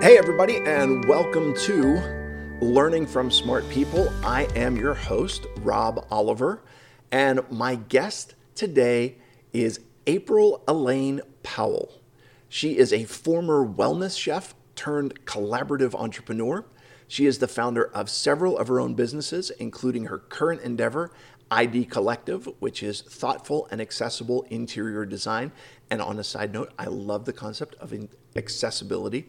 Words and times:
Hey, 0.00 0.16
everybody, 0.16 0.58
and 0.58 1.04
welcome 1.06 1.56
to 1.56 1.96
Learning 2.60 3.04
from 3.04 3.32
Smart 3.32 3.68
People. 3.68 4.08
I 4.24 4.44
am 4.54 4.76
your 4.76 4.94
host, 4.94 5.44
Rob 5.56 6.06
Oliver, 6.08 6.62
and 7.10 7.40
my 7.50 7.74
guest 7.74 8.36
today 8.54 9.16
is 9.52 9.80
April 10.06 10.62
Elaine 10.68 11.20
Powell. 11.42 12.00
She 12.48 12.78
is 12.78 12.92
a 12.92 13.06
former 13.06 13.66
wellness 13.66 14.16
chef 14.16 14.54
turned 14.76 15.24
collaborative 15.24 15.96
entrepreneur. 15.96 16.64
She 17.08 17.26
is 17.26 17.40
the 17.40 17.48
founder 17.48 17.86
of 17.88 18.08
several 18.08 18.56
of 18.56 18.68
her 18.68 18.78
own 18.78 18.94
businesses, 18.94 19.50
including 19.58 20.04
her 20.04 20.18
current 20.18 20.62
endeavor, 20.62 21.10
ID 21.50 21.86
Collective, 21.86 22.48
which 22.60 22.84
is 22.84 23.00
thoughtful 23.00 23.66
and 23.72 23.80
accessible 23.80 24.46
interior 24.48 25.04
design. 25.04 25.50
And 25.90 26.00
on 26.00 26.20
a 26.20 26.24
side 26.24 26.52
note, 26.52 26.72
I 26.78 26.84
love 26.84 27.24
the 27.24 27.32
concept 27.32 27.74
of 27.76 27.92
accessibility 28.36 29.28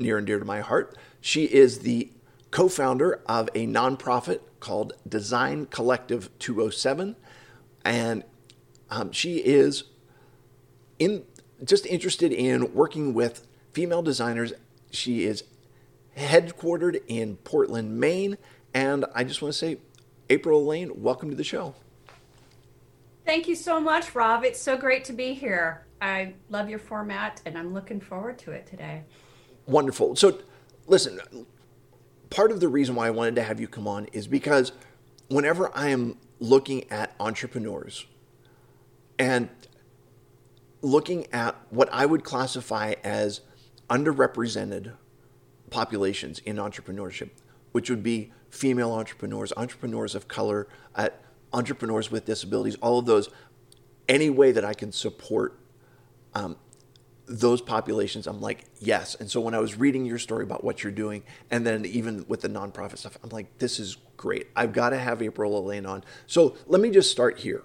near 0.00 0.18
and 0.18 0.26
dear 0.26 0.38
to 0.38 0.44
my 0.44 0.60
heart. 0.60 0.96
She 1.20 1.44
is 1.44 1.80
the 1.80 2.10
co 2.50 2.68
founder 2.68 3.20
of 3.26 3.48
a 3.54 3.66
nonprofit 3.66 4.40
called 4.60 4.94
Design 5.08 5.66
Collective 5.66 6.30
207. 6.38 7.16
And 7.84 8.24
um, 8.90 9.12
she 9.12 9.38
is 9.38 9.84
in 10.98 11.24
just 11.64 11.86
interested 11.86 12.32
in 12.32 12.72
working 12.74 13.14
with 13.14 13.46
female 13.72 14.02
designers. 14.02 14.52
She 14.90 15.24
is 15.24 15.44
headquartered 16.16 17.02
in 17.08 17.36
Portland, 17.36 17.98
Maine. 17.98 18.38
And 18.74 19.04
I 19.14 19.24
just 19.24 19.42
want 19.42 19.52
to 19.52 19.58
say, 19.58 19.78
April 20.30 20.60
Elaine, 20.60 21.02
welcome 21.02 21.30
to 21.30 21.36
the 21.36 21.44
show. 21.44 21.74
Thank 23.24 23.48
you 23.48 23.54
so 23.54 23.80
much, 23.80 24.14
Rob. 24.14 24.44
It's 24.44 24.60
so 24.60 24.76
great 24.76 25.04
to 25.04 25.12
be 25.12 25.34
here. 25.34 25.86
I 26.00 26.34
love 26.48 26.68
your 26.70 26.78
format 26.78 27.42
and 27.44 27.58
I'm 27.58 27.74
looking 27.74 28.00
forward 28.00 28.38
to 28.40 28.52
it 28.52 28.66
today. 28.66 29.02
Wonderful. 29.68 30.16
So, 30.16 30.38
listen, 30.86 31.20
part 32.30 32.50
of 32.50 32.58
the 32.58 32.68
reason 32.68 32.94
why 32.94 33.06
I 33.06 33.10
wanted 33.10 33.36
to 33.36 33.42
have 33.42 33.60
you 33.60 33.68
come 33.68 33.86
on 33.86 34.06
is 34.14 34.26
because 34.26 34.72
whenever 35.28 35.70
I 35.76 35.88
am 35.88 36.16
looking 36.40 36.90
at 36.90 37.14
entrepreneurs 37.20 38.06
and 39.18 39.50
looking 40.80 41.26
at 41.34 41.54
what 41.68 41.90
I 41.92 42.06
would 42.06 42.24
classify 42.24 42.94
as 43.04 43.42
underrepresented 43.90 44.94
populations 45.68 46.38
in 46.38 46.56
entrepreneurship, 46.56 47.28
which 47.72 47.90
would 47.90 48.02
be 48.02 48.32
female 48.48 48.92
entrepreneurs, 48.92 49.52
entrepreneurs 49.54 50.14
of 50.14 50.28
color, 50.28 50.66
uh, 50.94 51.10
entrepreneurs 51.52 52.10
with 52.10 52.24
disabilities, 52.24 52.76
all 52.76 52.98
of 52.98 53.04
those, 53.04 53.28
any 54.08 54.30
way 54.30 54.50
that 54.50 54.64
I 54.64 54.72
can 54.72 54.92
support 54.92 55.58
um, 56.34 56.56
those 57.28 57.60
populations, 57.60 58.26
I'm 58.26 58.40
like, 58.40 58.64
yes. 58.80 59.14
And 59.14 59.30
so 59.30 59.40
when 59.40 59.54
I 59.54 59.58
was 59.58 59.76
reading 59.76 60.04
your 60.04 60.18
story 60.18 60.44
about 60.44 60.64
what 60.64 60.82
you're 60.82 60.92
doing, 60.92 61.22
and 61.50 61.66
then 61.66 61.84
even 61.84 62.24
with 62.28 62.40
the 62.40 62.48
nonprofit 62.48 62.98
stuff, 62.98 63.18
I'm 63.22 63.30
like, 63.30 63.58
this 63.58 63.78
is 63.78 63.96
great. 64.16 64.48
I've 64.56 64.72
got 64.72 64.90
to 64.90 64.98
have 64.98 65.22
April 65.22 65.58
Elaine 65.58 65.86
on. 65.86 66.04
So 66.26 66.56
let 66.66 66.80
me 66.80 66.90
just 66.90 67.10
start 67.10 67.38
here. 67.38 67.62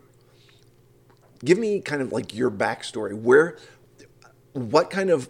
Give 1.43 1.57
me 1.57 1.81
kind 1.81 2.01
of 2.01 2.11
like 2.11 2.33
your 2.33 2.51
backstory. 2.51 3.13
Where, 3.13 3.57
what 4.53 4.89
kind 4.89 5.09
of 5.09 5.29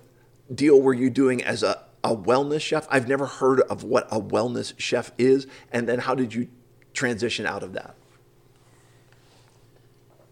deal 0.54 0.82
were 0.82 0.94
you 0.94 1.10
doing 1.10 1.44
as 1.44 1.64
a, 1.64 1.84
a 2.04 2.16
wellness 2.16 2.62
chef? 2.62 2.88
I've 2.90 3.08
never 3.08 3.26
heard 3.26 3.62
of 3.62 3.84
what 3.84 4.08
a 4.12 4.20
wellness 4.20 4.74
chef 4.78 5.12
is. 5.18 5.48
And 5.72 5.88
then 5.88 6.00
how 6.00 6.16
did 6.16 6.34
you 6.34 6.50
transition 6.94 7.46
out 7.46 7.64
of 7.64 7.74
that? 7.74 7.96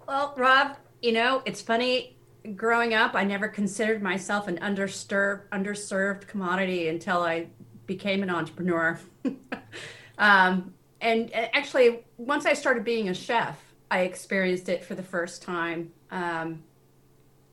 Well, 0.08 0.34
Rob, 0.36 0.76
you 1.02 1.14
know, 1.14 1.42
it's 1.46 1.62
funny 1.62 2.16
growing 2.56 2.94
up, 2.94 3.16
I 3.16 3.24
never 3.24 3.47
considered 3.47 4.02
myself 4.02 4.47
an 4.47 4.57
underserved 4.57 5.47
underserved 5.52 6.28
commodity 6.28 6.88
until 6.88 7.22
I 7.22 7.47
became 7.85 8.24
an 8.24 8.29
entrepreneur. 8.29 9.00
um, 10.18 10.74
and 11.01 11.34
actually, 11.34 12.03
once 12.18 12.46
I 12.46 12.53
started 12.53 12.84
being 12.84 13.09
a 13.09 13.13
chef, 13.13 13.59
I 13.90 14.01
experienced 14.01 14.69
it 14.69 14.84
for 14.84 14.96
the 14.96 15.03
first 15.03 15.41
time. 15.41 15.91
Um, 16.12 16.63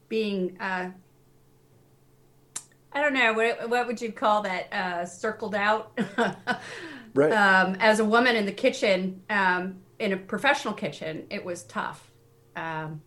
being, 0.09 0.59
uh, 0.61 0.91
I 2.93 3.01
don't 3.01 3.15
know, 3.15 3.33
what, 3.33 3.69
what 3.69 3.87
would 3.87 4.01
you 4.01 4.13
call 4.13 4.43
that? 4.43 4.73
Uh, 4.73 5.07
circled 5.07 5.55
out. 5.55 5.99
right. 7.15 7.33
Um, 7.33 7.77
as 7.81 8.01
a 8.01 8.05
woman 8.05 8.37
in 8.37 8.47
the 8.47 8.53
kitchen, 8.53 9.23
um, 9.31 9.79
in 9.99 10.13
a 10.13 10.17
professional 10.17 10.75
kitchen, 10.75 11.27
it 11.31 11.45
was 11.45 11.65
tough. 11.65 12.11
Um, 12.55 13.03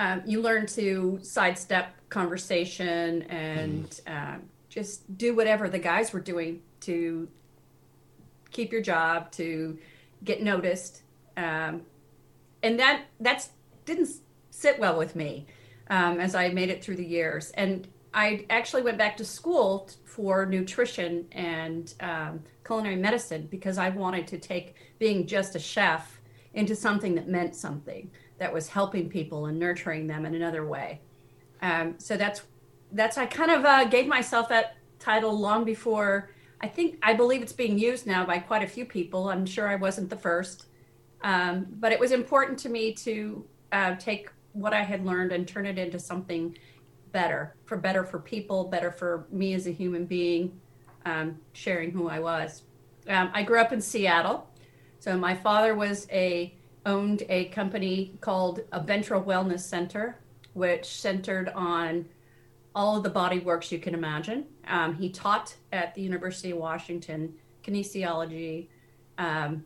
um, 0.00 0.22
you 0.24 0.40
learn 0.40 0.64
to 0.64 1.18
sidestep 1.22 1.94
conversation 2.08 3.22
and 3.22 4.00
mm. 4.06 4.40
just 4.70 5.18
do 5.18 5.36
whatever 5.36 5.68
the 5.68 5.78
guys 5.78 6.12
were 6.14 6.20
doing 6.20 6.62
to 6.80 7.28
keep 8.50 8.72
your 8.72 8.80
job, 8.80 9.30
to 9.32 9.78
get 10.24 10.42
noticed, 10.42 11.02
um, 11.36 11.82
and 12.62 12.78
that 12.80 13.02
that's 13.20 13.50
didn't 13.84 14.08
sit 14.50 14.78
well 14.78 14.96
with 14.96 15.14
me 15.14 15.46
um, 15.90 16.18
as 16.18 16.34
I 16.34 16.48
made 16.48 16.70
it 16.70 16.82
through 16.82 16.96
the 16.96 17.04
years. 17.04 17.50
And 17.50 17.86
I 18.14 18.46
actually 18.48 18.82
went 18.82 18.96
back 18.96 19.16
to 19.18 19.24
school 19.24 19.90
for 20.04 20.46
nutrition 20.46 21.26
and 21.32 21.92
um, 22.00 22.40
culinary 22.64 22.96
medicine 22.96 23.48
because 23.50 23.76
I 23.76 23.90
wanted 23.90 24.26
to 24.28 24.38
take 24.38 24.74
being 24.98 25.26
just 25.26 25.54
a 25.54 25.58
chef 25.58 26.20
into 26.54 26.74
something 26.74 27.14
that 27.14 27.28
meant 27.28 27.54
something 27.54 28.10
that 28.40 28.52
was 28.52 28.68
helping 28.68 29.08
people 29.08 29.46
and 29.46 29.58
nurturing 29.58 30.06
them 30.06 30.24
in 30.24 30.34
another 30.34 30.66
way. 30.66 31.00
Um, 31.62 31.94
so 31.98 32.16
that's 32.16 32.42
that's 32.90 33.16
I 33.18 33.26
kind 33.26 33.50
of 33.52 33.64
uh, 33.64 33.84
gave 33.84 34.06
myself 34.08 34.48
that 34.48 34.76
title 34.98 35.38
long 35.38 35.62
before. 35.62 36.30
I 36.60 36.66
think 36.66 36.98
I 37.02 37.12
believe 37.12 37.42
it's 37.42 37.52
being 37.52 37.78
used 37.78 38.06
now 38.06 38.24
by 38.24 38.38
quite 38.38 38.64
a 38.64 38.66
few 38.66 38.84
people. 38.84 39.28
I'm 39.28 39.46
sure 39.46 39.68
I 39.68 39.76
wasn't 39.76 40.08
the 40.10 40.16
first, 40.16 40.66
um, 41.22 41.66
but 41.78 41.92
it 41.92 42.00
was 42.00 42.12
important 42.12 42.58
to 42.60 42.70
me 42.70 42.94
to 42.94 43.44
uh, 43.72 43.94
take 43.96 44.30
what 44.52 44.72
I 44.72 44.82
had 44.82 45.04
learned 45.04 45.32
and 45.32 45.46
turn 45.46 45.66
it 45.66 45.78
into 45.78 45.98
something 45.98 46.56
better, 47.12 47.54
for 47.66 47.76
better 47.76 48.04
for 48.04 48.18
people, 48.18 48.64
better 48.64 48.90
for 48.90 49.26
me 49.30 49.52
as 49.52 49.66
a 49.66 49.70
human 49.70 50.06
being, 50.06 50.58
um, 51.04 51.38
sharing 51.52 51.90
who 51.90 52.08
I 52.08 52.18
was. 52.20 52.62
Um, 53.06 53.30
I 53.34 53.42
grew 53.42 53.60
up 53.60 53.72
in 53.72 53.80
Seattle, 53.82 54.48
so 54.98 55.16
my 55.16 55.34
father 55.34 55.74
was 55.74 56.06
a 56.10 56.54
owned 56.86 57.22
a 57.28 57.46
company 57.46 58.18
called 58.20 58.60
a 58.72 58.82
Ventral 58.82 59.22
Wellness 59.22 59.60
Center, 59.60 60.18
which 60.54 60.84
centered 60.84 61.50
on 61.50 62.06
all 62.74 62.96
of 62.96 63.02
the 63.02 63.10
body 63.10 63.40
works 63.40 63.70
you 63.72 63.78
can 63.78 63.94
imagine. 63.94 64.46
Um, 64.66 64.94
he 64.94 65.10
taught 65.10 65.54
at 65.72 65.94
the 65.94 66.02
University 66.02 66.52
of 66.52 66.58
Washington 66.58 67.34
kinesiology, 67.64 68.68
um, 69.18 69.64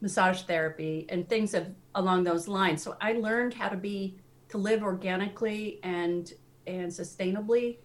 massage 0.00 0.42
therapy, 0.42 1.06
and 1.08 1.28
things 1.28 1.54
of, 1.54 1.68
along 1.94 2.24
those 2.24 2.48
lines. 2.48 2.82
So 2.82 2.96
I 3.00 3.12
learned 3.12 3.54
how 3.54 3.68
to 3.68 3.76
be 3.76 4.18
to 4.48 4.58
live 4.58 4.82
organically 4.82 5.80
and 5.82 6.32
and 6.66 6.90
sustainably 6.90 7.78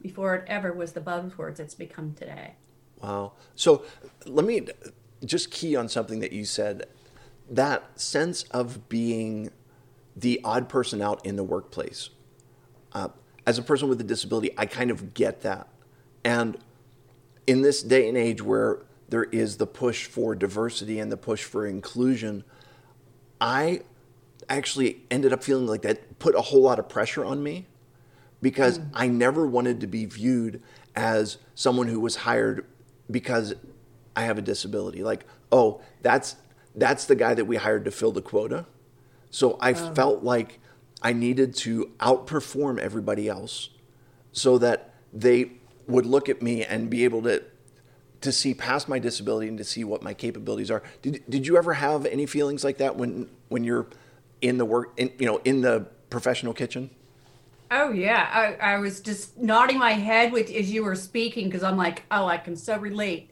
before 0.00 0.34
it 0.34 0.44
ever 0.46 0.72
was 0.72 0.92
the 0.92 1.00
buzzwords 1.00 1.60
it's 1.60 1.74
become 1.74 2.14
today. 2.14 2.54
Wow. 3.02 3.32
So 3.54 3.84
let 4.26 4.46
me 4.46 4.66
just 5.24 5.50
key 5.50 5.76
on 5.76 5.88
something 5.88 6.20
that 6.20 6.32
you 6.32 6.44
said 6.44 6.86
that 7.50 8.00
sense 8.00 8.44
of 8.44 8.88
being 8.88 9.50
the 10.16 10.40
odd 10.44 10.68
person 10.68 11.00
out 11.00 11.24
in 11.24 11.36
the 11.36 11.44
workplace. 11.44 12.10
Uh, 12.92 13.08
as 13.46 13.58
a 13.58 13.62
person 13.62 13.88
with 13.88 14.00
a 14.00 14.04
disability, 14.04 14.50
I 14.58 14.66
kind 14.66 14.90
of 14.90 15.14
get 15.14 15.42
that. 15.42 15.68
And 16.24 16.58
in 17.46 17.62
this 17.62 17.82
day 17.82 18.08
and 18.08 18.16
age 18.16 18.42
where 18.42 18.82
there 19.08 19.24
is 19.24 19.56
the 19.56 19.66
push 19.66 20.06
for 20.06 20.34
diversity 20.34 20.98
and 20.98 21.10
the 21.10 21.16
push 21.16 21.44
for 21.44 21.66
inclusion, 21.66 22.44
I 23.40 23.82
actually 24.48 25.02
ended 25.10 25.32
up 25.32 25.42
feeling 25.42 25.66
like 25.66 25.82
that 25.82 26.18
put 26.18 26.34
a 26.34 26.40
whole 26.40 26.62
lot 26.62 26.78
of 26.78 26.88
pressure 26.88 27.24
on 27.24 27.42
me 27.42 27.66
because 28.42 28.78
mm. 28.78 28.90
I 28.92 29.08
never 29.08 29.46
wanted 29.46 29.80
to 29.80 29.86
be 29.86 30.04
viewed 30.04 30.62
as 30.94 31.38
someone 31.54 31.88
who 31.88 32.00
was 32.00 32.16
hired 32.16 32.66
because 33.10 33.54
I 34.14 34.22
have 34.22 34.38
a 34.38 34.42
disability. 34.42 35.02
Like, 35.02 35.24
oh, 35.52 35.80
that's 36.02 36.36
that's 36.78 37.04
the 37.06 37.14
guy 37.14 37.34
that 37.34 37.44
we 37.44 37.56
hired 37.56 37.84
to 37.84 37.90
fill 37.90 38.12
the 38.12 38.22
quota. 38.22 38.66
So 39.30 39.58
I 39.60 39.72
oh. 39.72 39.94
felt 39.94 40.22
like 40.22 40.60
I 41.02 41.12
needed 41.12 41.54
to 41.56 41.92
outperform 42.00 42.78
everybody 42.78 43.28
else 43.28 43.70
so 44.32 44.58
that 44.58 44.94
they 45.12 45.52
would 45.86 46.06
look 46.06 46.28
at 46.28 46.42
me 46.42 46.64
and 46.64 46.90
be 46.90 47.04
able 47.04 47.22
to 47.22 47.42
to 48.20 48.32
see 48.32 48.52
past 48.52 48.88
my 48.88 48.98
disability 48.98 49.46
and 49.46 49.56
to 49.58 49.62
see 49.62 49.84
what 49.84 50.02
my 50.02 50.12
capabilities 50.12 50.72
are. 50.72 50.82
Did, 51.02 51.22
did 51.28 51.46
you 51.46 51.56
ever 51.56 51.74
have 51.74 52.04
any 52.04 52.26
feelings 52.26 52.64
like 52.64 52.78
that 52.78 52.96
when 52.96 53.30
when 53.48 53.62
you're 53.64 53.86
in 54.40 54.58
the 54.58 54.64
work 54.64 54.92
in 54.96 55.12
you 55.18 55.26
know 55.26 55.40
in 55.44 55.60
the 55.60 55.86
professional 56.10 56.52
kitchen? 56.52 56.90
Oh 57.70 57.90
yeah, 57.90 58.28
I, 58.32 58.74
I 58.74 58.78
was 58.78 59.00
just 59.00 59.36
nodding 59.36 59.78
my 59.78 59.92
head 59.92 60.32
with 60.32 60.50
as 60.50 60.70
you 60.72 60.82
were 60.82 60.94
speaking 60.94 61.46
because 61.46 61.62
I'm 61.62 61.76
like, 61.76 62.04
oh, 62.10 62.26
I 62.26 62.38
can 62.38 62.56
so 62.56 62.78
relate. 62.78 63.27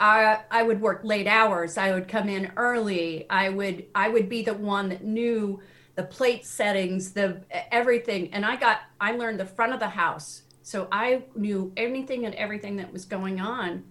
I 0.00 0.40
I 0.50 0.62
would 0.62 0.80
work 0.80 1.02
late 1.04 1.28
hours. 1.28 1.78
I 1.78 1.92
would 1.92 2.08
come 2.08 2.28
in 2.28 2.52
early. 2.56 3.26
I 3.30 3.50
would 3.50 3.86
I 3.94 4.08
would 4.08 4.28
be 4.28 4.42
the 4.42 4.54
one 4.54 4.88
that 4.88 5.04
knew 5.04 5.60
the 5.94 6.02
plate 6.04 6.46
settings, 6.46 7.12
the 7.12 7.42
everything. 7.70 8.32
And 8.32 8.44
I 8.46 8.56
got 8.56 8.80
I 9.00 9.12
learned 9.12 9.38
the 9.38 9.46
front 9.46 9.74
of 9.74 9.80
the 9.80 9.88
house 9.88 10.42
So 10.62 10.86
I 10.92 11.24
knew 11.34 11.72
anything 11.76 12.26
and 12.26 12.34
everything 12.36 12.76
that 12.76 12.92
was 12.92 13.04
going 13.04 13.40
on. 13.40 13.84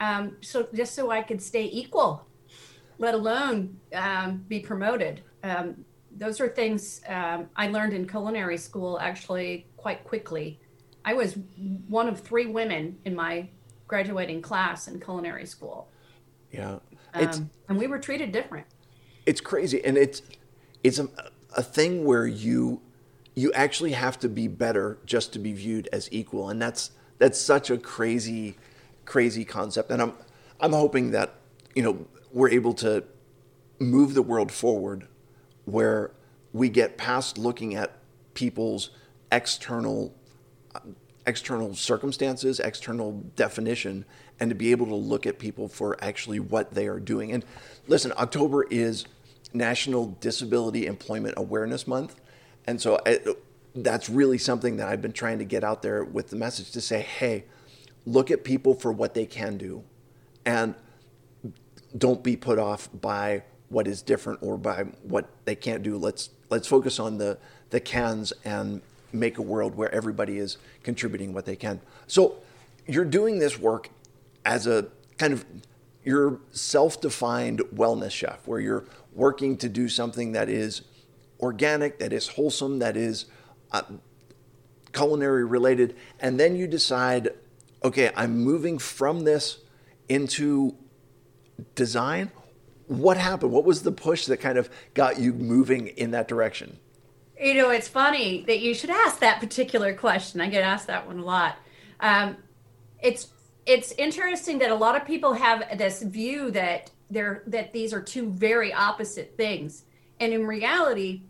Um, 0.00 0.36
so 0.40 0.66
just 0.74 0.94
so 0.94 1.10
I 1.10 1.22
could 1.22 1.42
stay 1.42 1.68
equal, 1.70 2.26
let 2.98 3.14
alone 3.14 3.78
um, 3.94 4.44
be 4.48 4.60
promoted. 4.60 5.22
Um, 5.44 5.84
those 6.16 6.40
are 6.40 6.48
things 6.48 7.02
um, 7.08 7.50
I 7.54 7.68
learned 7.68 7.92
in 7.92 8.08
culinary 8.08 8.56
school 8.56 8.98
actually 8.98 9.66
quite 9.76 10.04
quickly. 10.04 10.58
I 11.04 11.12
was 11.12 11.36
one 11.88 12.08
of 12.08 12.20
three 12.20 12.46
women 12.46 12.98
in 13.04 13.14
my 13.14 13.48
graduating 13.92 14.40
class 14.40 14.88
in 14.88 14.98
culinary 14.98 15.44
school. 15.44 15.86
Yeah. 16.50 16.78
Um, 17.12 17.50
and 17.68 17.78
we 17.78 17.86
were 17.86 17.98
treated 17.98 18.32
different. 18.32 18.66
It's 19.26 19.42
crazy. 19.42 19.84
And 19.84 19.98
it's, 19.98 20.22
it's 20.82 20.98
a, 20.98 21.10
a 21.58 21.62
thing 21.62 22.06
where 22.06 22.26
you, 22.26 22.80
you 23.34 23.52
actually 23.52 23.92
have 23.92 24.18
to 24.20 24.30
be 24.30 24.48
better 24.48 24.96
just 25.04 25.34
to 25.34 25.38
be 25.38 25.52
viewed 25.52 25.90
as 25.92 26.08
equal. 26.10 26.48
And 26.48 26.60
that's, 26.60 26.92
that's 27.18 27.38
such 27.38 27.68
a 27.68 27.76
crazy, 27.76 28.56
crazy 29.04 29.44
concept. 29.44 29.90
And 29.90 30.00
I'm, 30.00 30.14
I'm 30.58 30.72
hoping 30.72 31.10
that, 31.10 31.34
you 31.74 31.82
know, 31.82 32.06
we're 32.32 32.48
able 32.48 32.72
to 32.74 33.04
move 33.78 34.14
the 34.14 34.22
world 34.22 34.50
forward 34.50 35.06
where 35.66 36.12
we 36.54 36.70
get 36.70 36.96
past 36.96 37.36
looking 37.36 37.74
at 37.74 37.98
people's 38.32 38.88
external 39.30 40.14
external 41.26 41.74
circumstances, 41.74 42.60
external 42.60 43.12
definition, 43.36 44.04
and 44.40 44.50
to 44.50 44.54
be 44.54 44.70
able 44.70 44.86
to 44.86 44.94
look 44.94 45.26
at 45.26 45.38
people 45.38 45.68
for 45.68 45.96
actually 46.02 46.40
what 46.40 46.74
they 46.74 46.86
are 46.86 47.00
doing. 47.00 47.32
And 47.32 47.44
listen, 47.86 48.12
October 48.16 48.64
is 48.70 49.04
National 49.52 50.16
Disability 50.20 50.86
Employment 50.86 51.34
Awareness 51.36 51.86
Month, 51.86 52.20
and 52.66 52.80
so 52.80 53.00
I, 53.06 53.20
that's 53.74 54.08
really 54.08 54.38
something 54.38 54.76
that 54.76 54.88
I've 54.88 55.02
been 55.02 55.12
trying 55.12 55.38
to 55.38 55.44
get 55.44 55.64
out 55.64 55.82
there 55.82 56.04
with 56.04 56.30
the 56.30 56.36
message 56.36 56.72
to 56.72 56.80
say, 56.80 57.00
hey, 57.00 57.44
look 58.04 58.30
at 58.30 58.44
people 58.44 58.74
for 58.74 58.92
what 58.92 59.14
they 59.14 59.26
can 59.26 59.56
do, 59.56 59.84
and 60.44 60.74
don't 61.96 62.22
be 62.22 62.36
put 62.36 62.58
off 62.58 62.88
by 63.00 63.42
what 63.68 63.86
is 63.86 64.02
different 64.02 64.38
or 64.42 64.58
by 64.58 64.84
what 65.02 65.28
they 65.44 65.54
can't 65.54 65.82
do. 65.82 65.96
Let's 65.96 66.30
let's 66.50 66.66
focus 66.66 66.98
on 66.98 67.18
the 67.18 67.38
the 67.70 67.80
cans 67.80 68.32
and 68.44 68.82
make 69.12 69.38
a 69.38 69.42
world 69.42 69.74
where 69.74 69.92
everybody 69.94 70.38
is 70.38 70.58
contributing 70.82 71.32
what 71.32 71.44
they 71.44 71.56
can. 71.56 71.80
So 72.06 72.36
you're 72.86 73.04
doing 73.04 73.38
this 73.38 73.58
work 73.58 73.90
as 74.44 74.66
a 74.66 74.88
kind 75.18 75.32
of 75.32 75.44
your 76.04 76.40
self-defined 76.50 77.60
wellness 77.74 78.10
chef 78.10 78.46
where 78.46 78.60
you're 78.60 78.84
working 79.12 79.56
to 79.58 79.68
do 79.68 79.88
something 79.88 80.32
that 80.32 80.48
is 80.48 80.82
organic, 81.40 81.98
that 81.98 82.12
is 82.12 82.28
wholesome, 82.28 82.78
that 82.80 82.96
is 82.96 83.26
uh, 83.70 83.82
culinary 84.92 85.44
related 85.44 85.96
and 86.20 86.38
then 86.38 86.56
you 86.56 86.66
decide 86.66 87.30
okay, 87.84 88.12
I'm 88.14 88.38
moving 88.38 88.78
from 88.78 89.24
this 89.24 89.58
into 90.08 90.76
design 91.74 92.30
what 92.86 93.16
happened? 93.16 93.52
What 93.52 93.64
was 93.64 93.82
the 93.82 93.92
push 93.92 94.26
that 94.26 94.38
kind 94.38 94.58
of 94.58 94.68
got 94.94 95.18
you 95.18 95.32
moving 95.32 95.88
in 95.88 96.10
that 96.12 96.28
direction? 96.28 96.78
You 97.42 97.54
know, 97.54 97.70
it's 97.70 97.88
funny 97.88 98.44
that 98.46 98.60
you 98.60 98.72
should 98.72 98.90
ask 98.90 99.18
that 99.18 99.40
particular 99.40 99.94
question. 99.94 100.40
I 100.40 100.48
get 100.48 100.62
asked 100.62 100.86
that 100.86 101.08
one 101.08 101.18
a 101.18 101.24
lot. 101.24 101.56
Um, 101.98 102.36
it's 103.02 103.32
it's 103.66 103.90
interesting 103.92 104.60
that 104.60 104.70
a 104.70 104.74
lot 104.76 104.94
of 104.94 105.04
people 105.04 105.32
have 105.32 105.76
this 105.76 106.02
view 106.02 106.52
that 106.52 106.92
they're 107.10 107.42
that 107.48 107.72
these 107.72 107.92
are 107.92 108.00
two 108.00 108.30
very 108.30 108.72
opposite 108.72 109.36
things, 109.36 109.84
and 110.20 110.32
in 110.32 110.46
reality, 110.46 111.22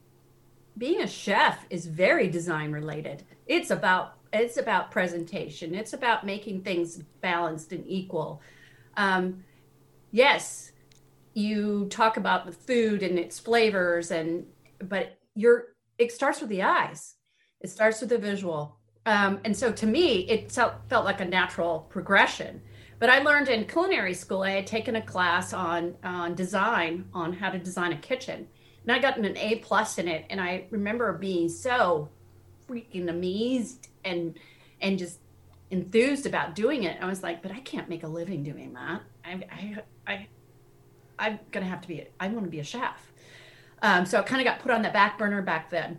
being 0.76 1.00
a 1.00 1.06
chef 1.06 1.64
is 1.70 1.87
very 1.87 2.29
design 2.29 2.73
related. 2.73 3.25
It's 3.47 3.70
about 3.70 4.19
it's 4.35 4.59
about 4.59 4.91
presentation. 4.91 5.75
It's 5.75 5.94
about 5.94 6.26
making 6.26 6.61
things 6.61 6.99
balanced 7.23 7.73
and 7.73 7.85
equal. 7.87 8.43
Um, 8.99 9.44
yes, 10.11 10.73
you 11.32 11.87
talk 11.88 12.19
about 12.19 12.44
the 12.44 12.53
food 12.53 13.03
and 13.03 13.19
its 13.19 13.38
flavors 13.38 14.11
and 14.11 14.44
but 14.79 15.17
you're 15.35 15.72
it 16.02 16.12
starts 16.12 16.40
with 16.40 16.50
the 16.50 16.62
eyes. 16.62 17.16
It 17.60 17.70
starts 17.70 18.00
with 18.00 18.10
the 18.10 18.19
visual. 18.19 18.78
Um, 19.06 19.40
and 19.44 19.56
so 19.56 19.72
to 19.72 19.87
me 19.87 20.28
it 20.28 20.52
felt, 20.52 20.75
like 20.90 21.20
a 21.20 21.25
natural 21.25 21.87
progression. 21.90 22.62
But 22.99 23.10
i 23.10 23.19
learned 23.19 23.49
in 23.49 23.66
culinary 23.66 24.14
school 24.14 24.43
i 24.43 24.50
had 24.50 24.66
taken 24.66 24.96
a 24.96 25.02
class 25.02 25.52
on 25.52 25.96
on 26.04 26.34
design 26.34 27.06
on 27.12 27.32
how 27.32 27.50
to 27.50 27.58
design 27.58 27.93
a 27.93 27.96
kitchen. 27.96 28.46
And 28.82 28.93
i 28.93 28.99
got 28.99 29.19
an 29.19 29.37
a 29.37 29.56
plus 29.56 29.99
in 29.99 30.08
it. 30.08 30.26
And 30.31 30.40
i 30.40 30.66
remember 30.70 31.12
being 31.12 31.49
so 31.49 32.08
freaking 32.69 33.08
amazed 33.08 33.88
and 34.04 34.38
and 34.81 34.99
just 34.99 35.19
enthused 35.70 36.26
about 36.26 36.54
doing 36.54 36.84
it. 36.84 36.99
I 37.00 37.06
was 37.06 37.22
like 37.22 37.43
but 37.43 37.50
i 37.50 37.60
can't 37.60 37.88
make 37.88 38.04
a 38.04 38.08
living 38.08 38.43
doing 38.44 38.72
that. 38.75 39.02
I 39.25 39.32
i, 39.50 39.82
I 40.06 40.26
I'm 41.19 41.38
gonna 41.52 41.66
have 41.66 41.81
to 41.82 41.88
be. 41.88 42.04
I'm 42.19 42.34
gonna 42.34 42.49
be 42.49 42.60
a 42.60 42.64
chef. 42.64 43.12
Um, 43.82 44.06
so 44.06 44.20
it 44.20 44.26
kind 44.26 44.40
of 44.40 44.46
got 44.46 44.61
put 44.61 44.70
on 44.70 44.82
the 44.82 44.90
back 44.90 45.19
burner 45.19 45.43
back 45.43 45.69
then. 45.69 45.99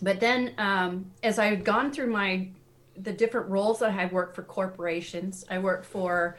But 0.00 0.20
then, 0.20 0.54
um, 0.58 1.10
as 1.22 1.38
I 1.38 1.46
had 1.46 1.64
gone 1.64 1.90
through 1.90 2.10
my 2.10 2.50
the 2.96 3.12
different 3.12 3.48
roles 3.48 3.78
that 3.78 3.92
I've 3.92 4.12
worked 4.12 4.34
for 4.34 4.42
corporations, 4.42 5.44
I 5.48 5.58
worked 5.58 5.86
for 5.86 6.36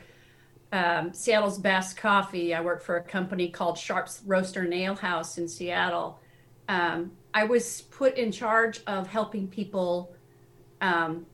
um, 0.72 1.14
Seattle's 1.14 1.58
Best 1.58 1.98
Coffee. 1.98 2.54
I 2.54 2.62
worked 2.62 2.84
for 2.84 2.98
a 2.98 3.04
company 3.04 3.50
called 3.50 3.78
Sharp's 3.78 4.22
Roaster 4.26 4.66
Nail 4.66 4.96
House 4.96 5.38
in 5.38 5.48
Seattle. 5.48 6.20
Um, 6.68 7.12
I 7.34 7.46
was 7.46 7.82
put 7.82 8.18
in 8.18 8.32
charge 8.32 8.82
of 8.88 9.08
helping 9.08 9.48
people 9.48 10.14
um, 10.82 11.26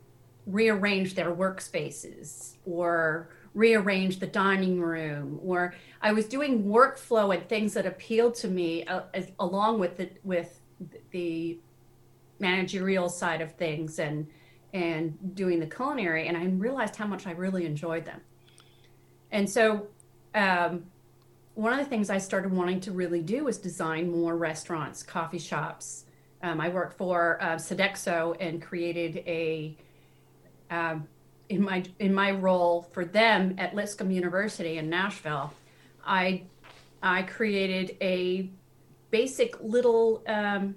rearrange 0.46 1.16
their 1.16 1.34
workspaces 1.34 2.56
or 2.66 3.30
rearrange 3.56 4.20
the 4.20 4.28
dining 4.28 4.80
room 4.80 5.40
or 5.42 5.74
i 6.02 6.12
was 6.12 6.28
doing 6.28 6.66
workflow 6.66 7.34
and 7.34 7.48
things 7.48 7.74
that 7.74 7.86
appealed 7.86 8.36
to 8.36 8.50
me 8.50 8.84
uh, 8.86 9.02
as, 9.14 9.32
along 9.40 9.80
with 9.80 9.98
the 9.98 10.10
with 10.24 10.60
the 11.12 11.58
managerial 12.40 13.08
side 13.08 13.42
of 13.42 13.54
things 13.54 13.98
and 13.98 14.28
and 14.74 15.18
doing 15.36 15.60
the 15.60 15.66
culinary 15.66 16.28
and 16.28 16.36
i 16.36 16.44
realized 16.46 16.98
how 16.98 17.08
much 17.08 17.26
i 17.26 17.32
really 17.32 17.66
enjoyed 17.66 18.06
them. 18.06 18.20
And 19.32 19.50
so 19.50 19.88
um, 20.34 20.86
one 21.54 21.72
of 21.72 21.80
the 21.80 21.86
things 21.86 22.10
i 22.10 22.18
started 22.18 22.52
wanting 22.52 22.82
to 22.82 22.92
really 22.92 23.22
do 23.22 23.46
was 23.46 23.58
design 23.58 24.12
more 24.12 24.38
restaurants 24.38 25.02
coffee 25.02 25.40
shops. 25.40 26.06
Um, 26.44 26.60
i 26.60 26.68
worked 26.68 26.98
for 26.98 27.42
uh, 27.42 27.56
sodexo 27.56 28.36
and 28.42 28.62
created 28.62 29.24
a 29.26 29.78
um, 30.70 31.08
in 31.50 31.64
my 31.64 31.84
in 32.00 32.14
my 32.14 32.32
role 32.32 32.90
for 32.92 33.06
them 33.06 33.56
at 33.58 33.76
Lipscomb 33.76 34.12
University 34.12 34.78
in 34.78 34.90
Nashville, 34.90 35.54
I 36.06 36.44
I 37.02 37.24
created 37.24 37.98
a 38.02 38.50
basic 39.12 39.56
little 39.62 40.24
um, 40.28 40.76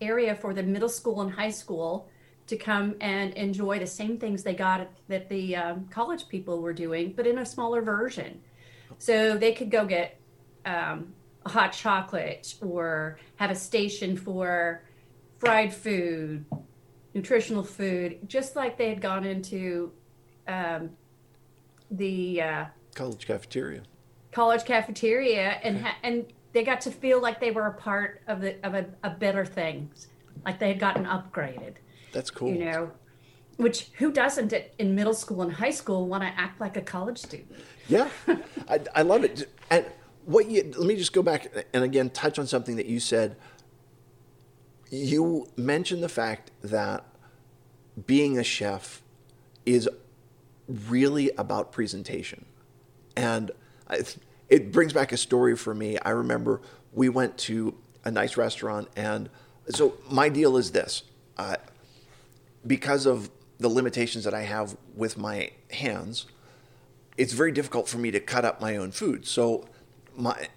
area 0.00 0.34
for 0.34 0.54
the 0.54 0.62
middle 0.62 0.88
school 0.88 1.20
and 1.20 1.30
high 1.30 1.50
school 1.50 2.08
to 2.46 2.56
come 2.56 2.94
and 3.00 3.34
enjoy 3.34 3.78
the 3.78 3.86
same 3.86 4.16
things 4.16 4.42
they 4.42 4.54
got 4.54 4.88
that 5.08 5.28
the 5.28 5.54
um, 5.54 5.86
college 5.90 6.28
people 6.28 6.62
were 6.62 6.72
doing, 6.72 7.12
but 7.14 7.26
in 7.26 7.38
a 7.38 7.46
smaller 7.46 7.82
version. 7.82 8.40
So 8.98 9.36
they 9.36 9.52
could 9.52 9.70
go 9.70 9.84
get 9.84 10.18
um, 10.64 11.12
hot 11.46 11.72
chocolate 11.72 12.54
or 12.62 13.18
have 13.36 13.50
a 13.50 13.54
station 13.54 14.16
for 14.16 14.82
fried 15.38 15.72
food, 15.72 16.44
nutritional 17.14 17.62
food, 17.62 18.18
just 18.26 18.56
like 18.56 18.78
they 18.78 18.88
had 18.88 19.00
gone 19.00 19.24
into 19.24 19.92
um, 20.48 20.90
the 21.90 22.42
uh, 22.42 22.64
college 22.94 23.26
cafeteria. 23.26 23.82
College 24.32 24.64
cafeteria, 24.64 25.60
and 25.62 25.80
ha- 25.80 25.96
and 26.02 26.26
they 26.52 26.64
got 26.64 26.80
to 26.82 26.90
feel 26.90 27.20
like 27.20 27.40
they 27.40 27.50
were 27.50 27.66
a 27.66 27.74
part 27.74 28.22
of 28.26 28.40
the 28.40 28.56
of 28.66 28.74
a, 28.74 28.86
a 29.04 29.10
better 29.10 29.44
things, 29.44 30.08
like 30.44 30.58
they 30.58 30.68
had 30.68 30.80
gotten 30.80 31.04
upgraded. 31.04 31.74
That's 32.12 32.30
cool. 32.30 32.50
You 32.50 32.64
know, 32.64 32.90
which 33.56 33.90
who 33.98 34.12
doesn't 34.12 34.52
in 34.78 34.94
middle 34.94 35.14
school 35.14 35.42
and 35.42 35.52
high 35.52 35.70
school 35.70 36.06
want 36.06 36.22
to 36.22 36.28
act 36.28 36.60
like 36.60 36.76
a 36.76 36.82
college 36.82 37.18
student? 37.18 37.52
Yeah, 37.88 38.08
I, 38.68 38.80
I 38.94 39.02
love 39.02 39.24
it. 39.24 39.48
And 39.70 39.86
what 40.24 40.50
you 40.50 40.72
let 40.76 40.86
me 40.86 40.96
just 40.96 41.12
go 41.12 41.22
back 41.22 41.48
and 41.72 41.84
again 41.84 42.10
touch 42.10 42.38
on 42.38 42.46
something 42.46 42.76
that 42.76 42.86
you 42.86 43.00
said. 43.00 43.36
You 44.90 45.48
mentioned 45.54 46.02
the 46.02 46.08
fact 46.08 46.50
that 46.62 47.04
being 48.06 48.38
a 48.38 48.44
chef 48.44 49.02
is 49.66 49.86
really 50.68 51.30
about 51.38 51.72
presentation. 51.72 52.44
And 53.16 53.50
it 54.48 54.72
brings 54.72 54.92
back 54.92 55.12
a 55.12 55.16
story 55.16 55.56
for 55.56 55.74
me. 55.74 55.98
I 55.98 56.10
remember 56.10 56.60
we 56.92 57.08
went 57.08 57.36
to 57.38 57.74
a 58.04 58.10
nice 58.10 58.36
restaurant, 58.36 58.88
and 58.96 59.28
so 59.70 59.94
my 60.10 60.28
deal 60.28 60.56
is 60.56 60.72
this 60.72 61.02
uh, 61.36 61.56
because 62.66 63.06
of 63.06 63.30
the 63.58 63.68
limitations 63.68 64.24
that 64.24 64.34
I 64.34 64.42
have 64.42 64.76
with 64.94 65.18
my 65.18 65.50
hands, 65.70 66.26
it's 67.16 67.32
very 67.32 67.52
difficult 67.52 67.88
for 67.88 67.98
me 67.98 68.10
to 68.12 68.20
cut 68.20 68.44
up 68.44 68.60
my 68.60 68.76
own 68.76 68.92
food. 68.92 69.26
So 69.26 69.68
my 70.16 70.48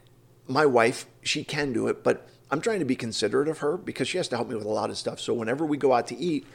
my 0.48 0.66
wife, 0.66 1.06
she 1.22 1.44
can 1.44 1.72
do 1.72 1.88
it, 1.88 2.04
but 2.04 2.28
I'm 2.50 2.60
trying 2.60 2.80
to 2.80 2.86
be 2.86 2.96
considerate 2.96 3.48
of 3.48 3.60
her 3.60 3.78
because 3.78 4.08
she 4.08 4.18
has 4.18 4.28
to 4.30 4.36
help 4.36 4.50
me 4.50 4.56
with 4.56 4.66
a 4.66 4.70
lot 4.70 4.90
of 4.90 4.98
stuff. 4.98 5.20
So 5.20 5.34
whenever 5.34 5.66
we 5.66 5.78
go 5.78 5.94
out 5.94 6.08
to 6.08 6.18
eat, 6.18 6.46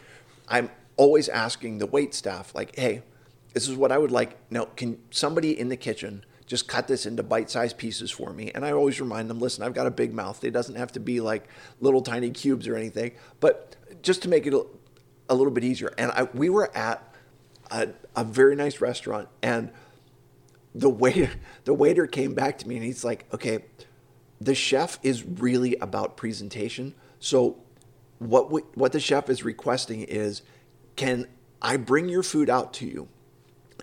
I'm 0.48 0.70
always 0.96 1.28
asking 1.28 1.78
the 1.78 1.86
wait 1.86 2.12
staff, 2.14 2.54
like, 2.54 2.76
hey, 2.76 3.02
this 3.56 3.68
is 3.68 3.74
what 3.74 3.90
I 3.90 3.96
would 3.96 4.10
like. 4.10 4.36
Now, 4.50 4.66
can 4.66 4.98
somebody 5.10 5.58
in 5.58 5.70
the 5.70 5.78
kitchen 5.78 6.26
just 6.44 6.68
cut 6.68 6.88
this 6.88 7.06
into 7.06 7.22
bite-sized 7.22 7.78
pieces 7.78 8.10
for 8.10 8.34
me? 8.34 8.50
And 8.54 8.66
I 8.66 8.72
always 8.72 9.00
remind 9.00 9.30
them, 9.30 9.40
listen, 9.40 9.64
I've 9.64 9.72
got 9.72 9.86
a 9.86 9.90
big 9.90 10.12
mouth. 10.12 10.44
It 10.44 10.50
doesn't 10.50 10.74
have 10.74 10.92
to 10.92 11.00
be 11.00 11.22
like 11.22 11.48
little 11.80 12.02
tiny 12.02 12.30
cubes 12.32 12.68
or 12.68 12.76
anything, 12.76 13.12
but 13.40 13.76
just 14.02 14.20
to 14.24 14.28
make 14.28 14.46
it 14.46 14.52
a, 14.52 15.34
little 15.34 15.50
bit 15.50 15.64
easier. 15.64 15.90
And 15.96 16.12
I, 16.12 16.24
we 16.34 16.50
were 16.50 16.70
at 16.76 17.14
a, 17.70 17.88
a 18.14 18.24
very 18.24 18.56
nice 18.56 18.82
restaurant, 18.82 19.30
and 19.42 19.70
the 20.74 20.90
waiter 20.90 21.30
the 21.64 21.72
waiter 21.72 22.06
came 22.06 22.34
back 22.34 22.58
to 22.58 22.68
me 22.68 22.76
and 22.76 22.84
he's 22.84 23.04
like, 23.04 23.24
okay, 23.32 23.64
the 24.38 24.54
chef 24.54 24.98
is 25.02 25.24
really 25.24 25.76
about 25.76 26.18
presentation. 26.18 26.94
So 27.20 27.56
what 28.18 28.52
we, 28.52 28.60
what 28.74 28.92
the 28.92 29.00
chef 29.00 29.30
is 29.30 29.44
requesting 29.44 30.02
is, 30.02 30.42
can 30.94 31.26
I 31.62 31.78
bring 31.78 32.10
your 32.10 32.22
food 32.22 32.50
out 32.50 32.74
to 32.74 32.86
you? 32.86 33.08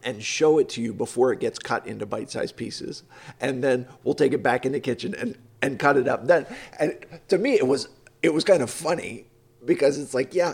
And 0.06 0.24
show 0.24 0.60
it 0.60 0.70
to 0.70 0.82
you 0.82 0.94
before 0.94 1.32
it 1.34 1.40
gets 1.40 1.60
cut 1.60 1.86
into 1.88 2.06
bite-sized 2.06 2.56
pieces. 2.56 3.04
And 3.40 3.64
then 3.64 3.88
we'll 4.04 4.16
take 4.16 4.34
it 4.34 4.44
back 4.44 4.66
in 4.66 4.72
the 4.72 4.80
kitchen 4.80 5.16
and 5.16 5.38
and 5.62 5.80
cut 5.80 5.98
it 5.98 6.08
up. 6.08 6.28
Then 6.28 6.46
and 6.80 6.98
to 7.30 7.38
me 7.38 7.54
it 7.54 7.68
was 7.68 7.88
it 8.22 8.34
was 8.34 8.44
kind 8.44 8.62
of 8.62 8.70
funny 8.70 9.28
because 9.66 9.98
it's 9.98 10.14
like 10.14 10.34
yeah 10.34 10.54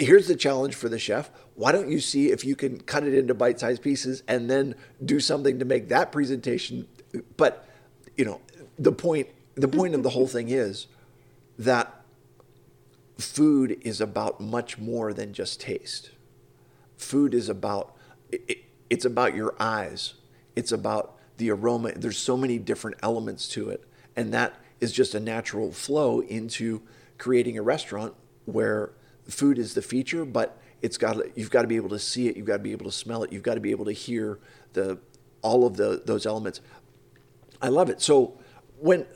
here's 0.00 0.26
the 0.26 0.34
challenge 0.34 0.74
for 0.74 0.88
the 0.88 0.98
chef. 0.98 1.30
Why 1.54 1.72
don't 1.72 1.90
you 1.90 2.00
see 2.00 2.30
if 2.30 2.44
you 2.44 2.56
can 2.56 2.80
cut 2.80 3.04
it 3.04 3.14
into 3.14 3.34
bite-sized 3.34 3.82
pieces 3.82 4.22
and 4.26 4.50
then 4.50 4.74
do 5.04 5.20
something 5.20 5.58
to 5.58 5.64
make 5.64 5.88
that 5.90 6.10
presentation? 6.10 6.88
But 7.36 7.68
you 8.16 8.24
know 8.24 8.40
the 8.78 8.92
point 8.92 9.28
the 9.54 9.68
point 9.68 9.94
of 9.94 10.02
the 10.02 10.10
whole 10.10 10.26
thing 10.26 10.48
is 10.48 10.86
that 11.58 12.02
food 13.18 13.78
is 13.82 14.00
about 14.00 14.40
much 14.40 14.78
more 14.78 15.12
than 15.12 15.34
just 15.34 15.60
taste. 15.60 16.10
Food 16.96 17.34
is 17.34 17.48
about 17.48 17.94
it, 18.32 18.64
it's 18.88 19.04
about 19.04 19.34
your 19.34 19.54
eyes. 19.60 20.14
It's 20.56 20.72
about 20.72 21.16
the 21.36 21.50
aroma. 21.50 21.92
There's 21.92 22.18
so 22.18 22.36
many 22.36 22.58
different 22.58 22.98
elements 23.02 23.48
to 23.50 23.70
it. 23.70 23.84
And 24.16 24.32
that 24.34 24.54
is 24.80 24.92
just 24.92 25.14
a 25.14 25.20
natural 25.20 25.72
flow 25.72 26.20
into 26.20 26.82
creating 27.18 27.58
a 27.58 27.62
restaurant 27.62 28.14
where 28.46 28.92
food 29.28 29.58
is 29.58 29.74
the 29.74 29.82
feature, 29.82 30.24
but 30.24 30.58
it's 30.82 30.96
got 30.96 31.36
you've 31.36 31.50
got 31.50 31.62
to 31.62 31.68
be 31.68 31.76
able 31.76 31.90
to 31.90 31.98
see 31.98 32.28
it, 32.28 32.36
you've 32.36 32.46
got 32.46 32.56
to 32.56 32.62
be 32.62 32.72
able 32.72 32.86
to 32.86 32.92
smell 32.92 33.22
it, 33.22 33.32
you've 33.32 33.42
got 33.42 33.54
to 33.54 33.60
be 33.60 33.70
able 33.70 33.84
to 33.84 33.92
hear 33.92 34.38
the 34.72 34.98
all 35.42 35.66
of 35.66 35.76
the 35.76 36.02
those 36.04 36.26
elements. 36.26 36.60
I 37.62 37.68
love 37.68 37.90
it. 37.90 38.00
So 38.00 38.38
when 38.78 39.06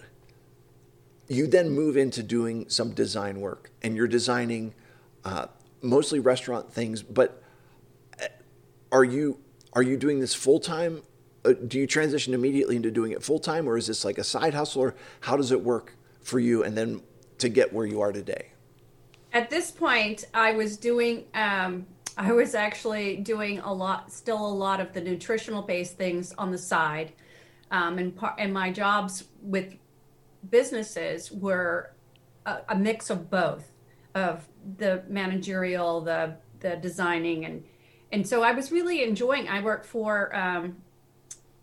you 1.29 1.47
then 1.47 1.71
move 1.71 1.97
into 1.97 2.23
doing 2.23 2.69
some 2.69 2.93
design 2.93 3.41
work 3.41 3.71
and 3.83 3.97
you're 3.97 4.07
designing 4.07 4.75
uh, 5.25 5.47
mostly 5.81 6.21
restaurant 6.21 6.71
things, 6.71 7.03
but 7.03 7.43
are 8.95 9.05
you 9.05 9.39
are 9.73 9.83
you 9.83 9.97
doing 9.97 10.21
this 10.21 10.33
full 10.33 10.61
time? 10.61 11.03
Uh, 11.45 11.53
do 11.67 11.79
you 11.79 11.87
transition 11.87 12.33
immediately 12.33 12.77
into 12.77 12.93
doing 12.93 13.11
it 13.11 13.23
full 13.23 13.41
time, 13.41 13.69
or 13.69 13.77
is 13.77 13.89
this 13.89 14.05
like 14.05 14.19
a 14.19 14.25
side 14.25 14.55
hustle, 14.55 14.83
or 14.83 14.95
how 15.21 15.37
does 15.37 15.51
it 15.51 15.63
work 15.63 15.97
for 16.23 16.39
you? 16.39 16.63
And 16.63 16.79
then 16.79 17.03
to 17.39 17.49
get 17.49 17.73
where 17.73 17.85
you 17.85 18.01
are 18.01 18.13
today. 18.13 18.53
At 19.33 19.51
this 19.51 19.73
point, 19.73 20.27
I 20.33 20.53
was 20.53 20.77
doing. 20.77 21.25
Um, 21.35 21.87
I 22.17 22.31
was 22.31 22.55
actually 22.55 23.17
doing 23.17 23.59
a 23.59 23.73
lot, 23.73 24.13
still 24.13 24.47
a 24.47 24.55
lot 24.55 24.81
of 24.81 24.93
the 24.93 25.01
nutritional 25.01 25.63
based 25.63 25.97
things 25.97 26.33
on 26.39 26.53
the 26.53 26.59
side, 26.59 27.13
um, 27.73 27.99
and 27.99 28.15
part 28.15 28.35
and 28.39 28.55
my 28.55 28.71
jobs 28.71 29.25
with 29.43 29.75
businesses 30.51 31.33
were 31.33 31.91
a, 32.47 32.59
a 32.69 32.77
mix 32.77 33.11
of 33.11 33.29
both, 33.29 33.73
of 34.15 34.47
the 34.79 35.03
managerial, 35.09 36.01
the 36.01 36.37
the 36.61 36.77
designing, 36.77 37.45
and 37.45 37.65
and 38.15 38.25
so 38.25 38.45
I 38.45 38.53
was 38.53 38.71
really 38.71 39.03
enjoying. 39.03 39.49
I 39.49 39.61
worked 39.61 39.87
for 39.87 40.35
um, 40.37 40.77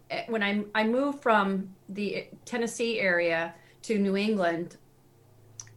eh, 0.10 0.25
when 0.27 0.43
I 0.43 0.65
I 0.75 0.84
moved 0.84 1.22
from 1.22 1.74
the 1.88 2.27
Tennessee 2.43 3.00
area 3.00 3.53
to 3.84 3.98
New 3.98 4.17
England, 4.17 4.75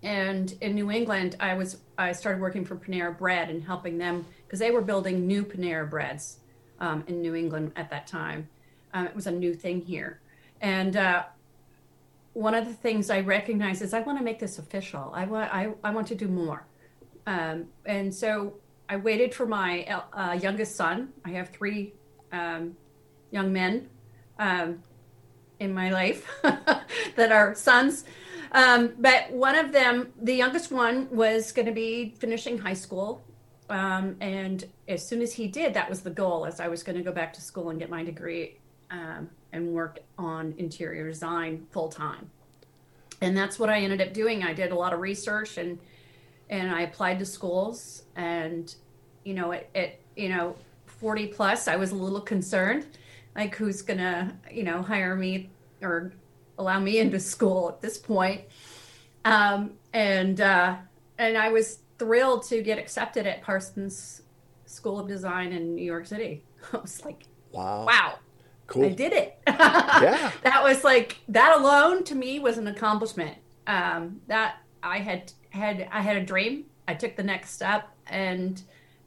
and 0.02 0.52
in 0.60 0.74
New 0.74 0.90
England 0.90 1.36
I 1.38 1.54
was 1.54 1.78
I 1.96 2.10
started 2.10 2.42
working 2.42 2.64
for 2.64 2.74
Panera 2.74 3.16
Bread 3.16 3.50
and 3.50 3.62
helping 3.62 3.98
them 3.98 4.26
because 4.44 4.58
they 4.58 4.72
were 4.72 4.80
building 4.80 5.28
new 5.28 5.44
Panera 5.44 5.88
Breads 5.88 6.38
um, 6.80 7.04
in 7.06 7.22
New 7.22 7.36
England 7.36 7.70
at 7.76 7.88
that 7.90 8.08
time. 8.08 8.48
Um, 8.92 9.06
it 9.06 9.14
was 9.14 9.28
a 9.28 9.30
new 9.30 9.54
thing 9.54 9.80
here, 9.80 10.18
and 10.60 10.96
uh, 10.96 11.22
one 12.32 12.54
of 12.54 12.66
the 12.66 12.74
things 12.74 13.10
I 13.10 13.20
recognized 13.20 13.80
is 13.80 13.94
I 13.94 14.00
want 14.00 14.18
to 14.18 14.24
make 14.24 14.40
this 14.40 14.58
official. 14.58 15.12
I 15.14 15.24
want 15.24 15.54
I, 15.54 15.72
I 15.84 15.90
want 15.90 16.08
to 16.08 16.16
do 16.16 16.26
more, 16.26 16.66
um, 17.28 17.66
and 17.86 18.12
so 18.12 18.54
I 18.94 18.96
waited 18.96 19.34
for 19.34 19.44
my 19.44 19.84
uh, 20.12 20.38
youngest 20.40 20.76
son. 20.76 21.08
I 21.24 21.30
have 21.30 21.48
three 21.48 21.94
um, 22.30 22.76
young 23.32 23.52
men 23.52 23.88
um, 24.38 24.84
in 25.58 25.74
my 25.74 25.90
life 25.90 26.30
that 27.16 27.32
are 27.32 27.56
sons. 27.56 28.04
Um, 28.52 28.92
but 29.00 29.32
one 29.32 29.56
of 29.56 29.72
them, 29.72 30.12
the 30.22 30.34
youngest 30.34 30.70
one, 30.70 31.08
was 31.10 31.50
going 31.50 31.66
to 31.66 31.72
be 31.72 32.14
finishing 32.20 32.56
high 32.56 32.74
school. 32.74 33.24
Um, 33.68 34.14
and 34.20 34.64
as 34.86 35.04
soon 35.04 35.22
as 35.22 35.32
he 35.32 35.48
did, 35.48 35.74
that 35.74 35.90
was 35.90 36.02
the 36.02 36.10
goal, 36.10 36.46
as 36.46 36.60
I 36.60 36.68
was 36.68 36.84
going 36.84 36.96
to 36.96 37.02
go 37.02 37.10
back 37.10 37.32
to 37.32 37.40
school 37.40 37.70
and 37.70 37.80
get 37.80 37.90
my 37.90 38.04
degree 38.04 38.58
um, 38.92 39.28
and 39.52 39.72
work 39.72 39.98
on 40.18 40.54
interior 40.56 41.08
design 41.08 41.66
full 41.72 41.88
time. 41.88 42.30
And 43.20 43.36
that's 43.36 43.58
what 43.58 43.70
I 43.70 43.80
ended 43.80 44.00
up 44.00 44.12
doing. 44.14 44.44
I 44.44 44.52
did 44.52 44.70
a 44.70 44.76
lot 44.76 44.92
of 44.92 45.00
research 45.00 45.58
and 45.58 45.80
and 46.50 46.70
I 46.70 46.82
applied 46.82 47.18
to 47.20 47.24
schools 47.24 48.02
and 48.16 48.74
you 49.24 49.34
know 49.34 49.52
at, 49.52 49.68
at 49.74 49.98
you 50.16 50.28
know 50.28 50.56
40 50.86 51.28
plus 51.28 51.68
I 51.68 51.76
was 51.76 51.90
a 51.90 51.96
little 51.96 52.20
concerned 52.20 52.86
like 53.34 53.54
who's 53.56 53.82
gonna 53.82 54.36
you 54.50 54.62
know 54.62 54.82
hire 54.82 55.16
me 55.16 55.50
or 55.82 56.12
allow 56.58 56.78
me 56.78 56.98
into 56.98 57.18
school 57.20 57.68
at 57.68 57.80
this 57.80 57.98
point. 57.98 58.42
Um, 59.24 59.72
and 59.92 60.40
uh, 60.40 60.76
and 61.18 61.36
I 61.36 61.50
was 61.50 61.78
thrilled 61.98 62.44
to 62.44 62.62
get 62.62 62.78
accepted 62.78 63.26
at 63.26 63.42
Parsons 63.42 64.22
School 64.66 65.00
of 65.00 65.08
Design 65.08 65.52
in 65.52 65.74
New 65.74 65.84
York 65.84 66.06
City. 66.06 66.42
I 66.72 66.78
was 66.78 67.04
like 67.04 67.24
wow. 67.52 67.86
wow 67.86 68.14
cool. 68.66 68.86
I 68.86 68.88
did 68.90 69.12
it. 69.12 69.38
Yeah. 69.94 70.32
That 70.42 70.62
was 70.62 70.82
like 70.82 71.18
that 71.28 71.56
alone 71.56 72.02
to 72.04 72.14
me 72.14 72.40
was 72.40 72.58
an 72.58 72.66
accomplishment. 72.66 73.38
Um, 73.66 74.20
that 74.26 74.56
I 74.82 74.98
had 74.98 75.32
had 75.50 75.88
I 75.92 76.02
had 76.02 76.16
a 76.16 76.24
dream. 76.24 76.64
I 76.88 76.94
took 76.94 77.16
the 77.16 77.22
next 77.22 77.52
step 77.52 77.88
and 78.08 78.60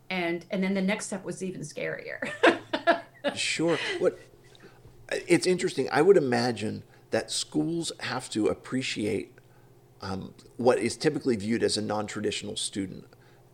and 0.10 0.46
and 0.52 0.64
then 0.64 0.74
the 0.74 0.82
next 0.82 1.08
step 1.08 1.24
was 1.24 1.44
even 1.44 1.62
scarier. 1.62 2.30
sure. 3.36 3.78
What 4.00 4.20
it's 5.10 5.48
interesting. 5.48 5.88
I 5.92 6.02
would 6.02 6.18
imagine 6.18 6.84
that 7.12 7.32
schools 7.32 7.92
have 8.02 8.30
to 8.32 8.48
appreciate 8.48 9.34
um, 10.02 10.34
what 10.58 10.80
is 10.80 10.98
typically 10.98 11.36
viewed 11.36 11.64
as 11.64 11.78
a 11.78 11.82
non-traditional 11.82 12.56
student, 12.56 13.06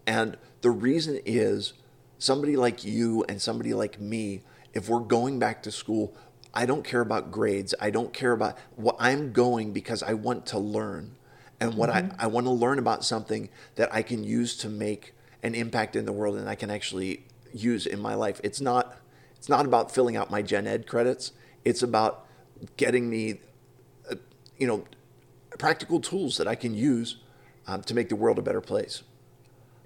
and 0.05 0.37
the 0.61 0.71
reason 0.71 1.19
is 1.25 1.73
somebody 2.17 2.55
like 2.55 2.83
you 2.83 3.23
and 3.29 3.41
somebody 3.41 3.73
like 3.73 3.99
me. 3.99 4.41
If 4.73 4.89
we're 4.89 5.01
going 5.01 5.37
back 5.37 5.61
to 5.63 5.71
school, 5.71 6.15
I 6.53 6.65
don't 6.65 6.83
care 6.83 7.01
about 7.01 7.31
grades. 7.31 7.75
I 7.79 7.91
don't 7.91 8.13
care 8.13 8.31
about 8.31 8.57
what 8.75 8.95
I'm 8.99 9.31
going 9.31 9.71
because 9.71 10.01
I 10.01 10.13
want 10.13 10.47
to 10.47 10.59
learn 10.59 11.15
and 11.59 11.75
what 11.75 11.89
mm-hmm. 11.89 12.11
I, 12.19 12.25
I 12.25 12.27
want 12.27 12.45
to 12.45 12.51
learn 12.51 12.79
about 12.79 13.05
something 13.05 13.49
that 13.75 13.93
I 13.93 14.01
can 14.01 14.23
use 14.23 14.57
to 14.57 14.69
make 14.69 15.12
an 15.43 15.53
impact 15.53 15.95
in 15.95 16.05
the 16.05 16.11
world 16.11 16.37
and 16.37 16.49
I 16.49 16.55
can 16.55 16.71
actually 16.71 17.25
use 17.53 17.85
in 17.85 17.99
my 17.99 18.15
life. 18.15 18.41
It's 18.43 18.61
not 18.61 18.97
it's 19.37 19.49
not 19.49 19.65
about 19.65 19.91
filling 19.91 20.15
out 20.15 20.31
my 20.31 20.41
gen 20.41 20.65
ed 20.65 20.87
credits. 20.87 21.33
It's 21.65 21.83
about 21.83 22.25
getting 22.77 23.09
me 23.09 23.41
uh, 24.09 24.15
you 24.57 24.65
know 24.65 24.85
practical 25.59 25.99
tools 25.99 26.37
that 26.37 26.47
I 26.47 26.55
can 26.55 26.73
use 26.73 27.17
um, 27.67 27.81
to 27.83 27.93
make 27.93 28.09
the 28.09 28.15
world 28.15 28.39
a 28.39 28.41
better 28.41 28.61
place. 28.61 29.03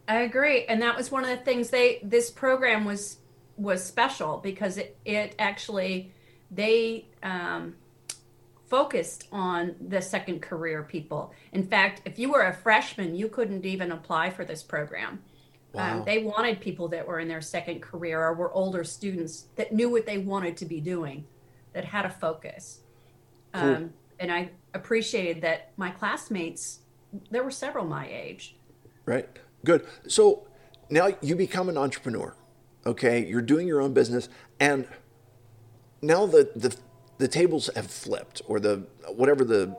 I 0.08 0.22
agree, 0.22 0.64
and 0.66 0.82
that 0.82 0.96
was 0.96 1.12
one 1.12 1.24
of 1.24 1.30
the 1.30 1.44
things 1.44 1.70
they 1.70 2.00
this 2.04 2.30
program 2.30 2.86
was 2.86 3.18
was 3.58 3.84
special 3.84 4.38
because 4.38 4.78
it 4.78 4.98
it 5.04 5.36
actually 5.40 6.14
they 6.52 7.08
um, 7.24 7.76
focused 8.68 9.28
on 9.32 9.76
the 9.86 10.02
second 10.02 10.42
career 10.42 10.84
people. 10.84 11.34
In 11.52 11.64
fact, 11.64 12.02
if 12.06 12.20
you 12.20 12.32
were 12.32 12.44
a 12.44 12.54
freshman, 12.54 13.16
you 13.16 13.28
couldn't 13.28 13.66
even 13.66 13.92
apply 13.92 14.30
for 14.30 14.46
this 14.46 14.64
program. 14.64 15.24
Um, 15.78 15.90
wow. 15.90 16.00
Um, 16.00 16.06
they 16.06 16.24
wanted 16.24 16.60
people 16.60 16.88
that 16.90 17.08
were 17.08 17.20
in 17.20 17.28
their 17.28 17.42
second 17.42 17.82
career 17.82 18.22
or 18.22 18.34
were 18.34 18.52
older 18.52 18.84
students 18.84 19.48
that 19.56 19.72
knew 19.72 19.90
what 19.90 20.06
they 20.06 20.18
wanted 20.18 20.58
to 20.58 20.66
be 20.66 20.82
doing, 20.82 21.26
that 21.74 21.86
had 21.86 22.06
a 22.06 22.10
focus. 22.10 22.82
Cool. 23.54 23.64
Um, 23.64 23.94
and 24.20 24.32
I 24.32 24.50
appreciated 24.74 25.42
that 25.44 25.72
my 25.78 25.92
classmates, 25.92 26.80
there 27.30 27.44
were 27.44 27.52
several 27.52 27.86
my 27.86 28.08
age. 28.08 28.56
Right. 29.06 29.30
Good. 29.64 29.86
So 30.08 30.48
now 30.90 31.10
you 31.22 31.36
become 31.36 31.70
an 31.70 31.78
entrepreneur. 31.78 32.36
Okay. 32.86 33.26
You're 33.26 33.42
doing 33.42 33.68
your 33.68 33.82
own 33.82 33.94
business. 33.94 34.30
And 34.60 34.88
now 36.02 36.26
the, 36.26 36.50
the 36.56 36.76
the 37.18 37.28
tables 37.28 37.70
have 37.76 37.88
flipped, 37.88 38.42
or 38.48 38.60
the 38.60 38.86
whatever 39.08 39.44
the 39.44 39.76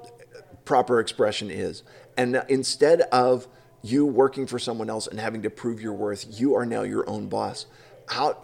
proper 0.64 0.98
expression 0.98 1.50
is, 1.50 1.82
and 2.16 2.42
instead 2.48 3.02
of 3.02 3.46
you 3.82 4.04
working 4.06 4.46
for 4.46 4.58
someone 4.58 4.90
else 4.90 5.06
and 5.06 5.20
having 5.20 5.42
to 5.42 5.50
prove 5.50 5.80
your 5.80 5.92
worth. 5.92 6.26
You 6.40 6.54
are 6.54 6.66
now 6.66 6.82
your 6.82 7.08
own 7.08 7.28
boss. 7.28 7.66
How 8.08 8.38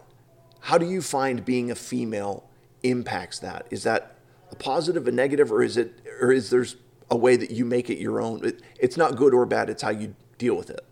how 0.61 0.79
do 0.79 0.87
you 0.87 1.03
find 1.03 1.45
being 1.45 1.71
a 1.71 1.75
female 1.75 2.49
impacts 2.83 3.39
that? 3.41 3.67
Is 3.71 3.83
that 3.83 4.17
a 4.51 4.57
positive, 4.57 5.07
a 5.07 5.13
negative, 5.13 5.53
or 5.53 5.63
is 5.63 5.77
it 5.77 6.01
or 6.21 6.33
is 6.33 6.51
there's 6.51 6.77
a 7.11 7.17
way 7.17 7.37
that 7.37 7.51
you 7.51 7.65
make 7.65 7.91
it 7.91 7.99
your 7.99 8.21
own? 8.21 8.45
It, 8.45 8.63
it's 8.79 8.97
not 8.97 9.17
good 9.17 9.35
or 9.35 9.47
bad. 9.47 9.69
It's 9.69 9.83
how 9.83 9.91
you 9.91 10.15
deal 10.39 10.57
with 10.57 10.71
it. 10.71 10.85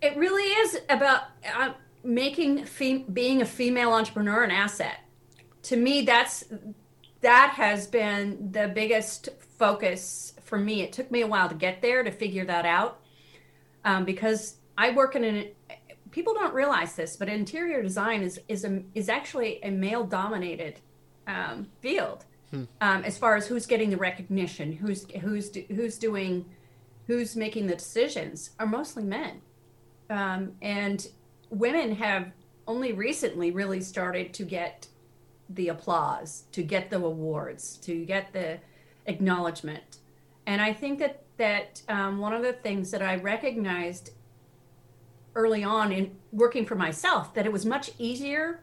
It 0.00 0.16
really 0.16 0.42
is 0.42 0.80
about 0.88 1.22
uh, 1.56 1.72
making 2.04 2.64
fem- 2.64 3.04
being 3.12 3.40
a 3.42 3.46
female 3.46 3.92
entrepreneur 3.92 4.44
an 4.44 4.50
asset. 4.50 5.00
To 5.64 5.76
me, 5.76 6.02
that's 6.02 6.44
that 7.20 7.54
has 7.56 7.86
been 7.86 8.50
the 8.52 8.68
biggest 8.68 9.28
focus 9.58 10.34
for 10.42 10.58
me. 10.58 10.82
It 10.82 10.92
took 10.92 11.10
me 11.10 11.22
a 11.22 11.26
while 11.26 11.48
to 11.48 11.54
get 11.54 11.80
there 11.80 12.02
to 12.02 12.10
figure 12.10 12.44
that 12.44 12.66
out 12.66 13.01
um, 13.84 14.04
because 14.04 14.56
I 14.76 14.90
work 14.90 15.16
in 15.16 15.24
an 15.24 15.46
people 16.12 16.34
don't 16.34 16.54
realize 16.54 16.94
this, 16.94 17.16
but 17.16 17.28
interior 17.28 17.82
design 17.82 18.22
is 18.22 18.40
is 18.48 18.64
a, 18.64 18.82
is 18.94 19.08
actually 19.08 19.62
a 19.64 19.70
male 19.70 20.04
dominated 20.04 20.78
um, 21.26 21.66
field 21.80 22.24
hmm. 22.50 22.64
um, 22.80 23.02
as 23.04 23.18
far 23.18 23.36
as 23.36 23.46
who's 23.46 23.66
getting 23.66 23.90
the 23.90 23.96
recognition, 23.96 24.72
who's 24.72 25.06
who's 25.20 25.50
who's 25.68 25.98
doing, 25.98 26.44
who's 27.06 27.34
making 27.34 27.66
the 27.66 27.74
decisions 27.74 28.50
are 28.58 28.66
mostly 28.66 29.02
men, 29.02 29.40
um, 30.10 30.52
and 30.62 31.08
women 31.50 31.94
have 31.96 32.30
only 32.68 32.92
recently 32.92 33.50
really 33.50 33.80
started 33.80 34.32
to 34.34 34.44
get 34.44 34.86
the 35.50 35.68
applause, 35.68 36.44
to 36.52 36.62
get 36.62 36.90
the 36.90 36.96
awards, 36.96 37.76
to 37.78 38.04
get 38.04 38.32
the 38.32 38.58
acknowledgement. 39.06 39.98
And 40.46 40.60
I 40.60 40.72
think 40.72 40.98
that 41.00 41.22
that 41.42 41.82
um, 41.88 42.20
one 42.20 42.32
of 42.32 42.40
the 42.40 42.52
things 42.52 42.92
that 42.92 43.02
I 43.02 43.16
recognized 43.16 44.10
early 45.34 45.64
on 45.64 45.90
in 45.90 46.12
working 46.30 46.64
for 46.64 46.76
myself 46.76 47.34
that 47.34 47.46
it 47.46 47.52
was 47.52 47.66
much 47.66 47.90
easier 47.98 48.60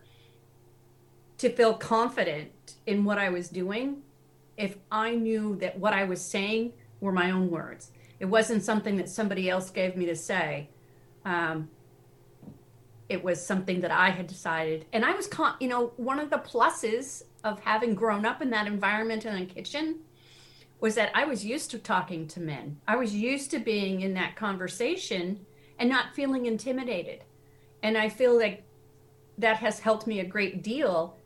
to 1.39 1.49
feel 1.49 1.73
confident 1.73 2.75
in 2.87 3.03
what 3.03 3.17
I 3.17 3.27
was 3.27 3.49
doing 3.49 4.01
if 4.55 4.77
I 4.89 5.15
knew 5.15 5.57
that 5.57 5.77
what 5.77 5.91
I 5.91 6.05
was 6.05 6.21
saying 6.21 6.71
were 7.01 7.11
my 7.11 7.31
own 7.31 7.49
words. 7.51 7.91
It 8.17 8.27
wasn't 8.27 8.63
something 8.63 8.95
that 8.95 9.09
somebody 9.09 9.49
else 9.49 9.69
gave 9.71 9.97
me 9.97 10.05
to 10.05 10.15
say. 10.15 10.69
Um, 11.25 11.67
it 13.09 13.21
was 13.21 13.45
something 13.45 13.81
that 13.81 13.91
I 13.91 14.09
had 14.11 14.27
decided. 14.27 14.85
And 14.93 15.03
I 15.03 15.11
was, 15.11 15.27
con- 15.27 15.55
you 15.59 15.67
know, 15.67 15.91
one 15.97 16.17
of 16.17 16.29
the 16.29 16.37
pluses 16.37 17.23
of 17.43 17.59
having 17.59 17.93
grown 17.93 18.25
up 18.25 18.41
in 18.41 18.49
that 18.51 18.67
environment 18.67 19.25
in 19.25 19.35
a 19.35 19.45
kitchen 19.45 19.99
was 20.79 20.95
that 20.95 21.11
I 21.13 21.25
was 21.25 21.45
used 21.45 21.71
to 21.71 21.79
talking 21.79 22.27
to 22.27 22.39
men. 22.39 22.79
I 22.87 22.95
was 22.95 23.13
used 23.13 23.51
to 23.51 23.59
being 23.59 24.01
in 24.01 24.13
that 24.13 24.35
conversation 24.35 25.45
and 25.77 25.89
not 25.89 26.15
feeling 26.15 26.45
intimidated. 26.45 27.23
And 27.83 27.97
I 27.97 28.09
feel 28.09 28.37
like 28.37 28.63
that 29.37 29.57
has 29.57 29.79
helped 29.79 30.07
me 30.07 30.19
a 30.19 30.25
great 30.25 30.63
deal 30.63 31.17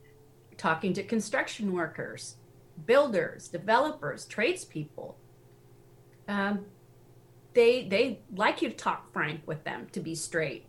talking 0.58 0.94
to 0.94 1.04
construction 1.04 1.74
workers, 1.74 2.36
builders, 2.86 3.48
developers, 3.48 4.26
tradespeople. 4.26 5.18
Um, 6.28 6.66
they 7.54 7.88
they 7.88 8.22
like 8.36 8.62
you 8.62 8.70
to 8.70 8.76
talk 8.76 9.12
frank 9.12 9.42
with 9.46 9.64
them, 9.64 9.88
to 9.92 10.00
be 10.00 10.16
straight. 10.16 10.66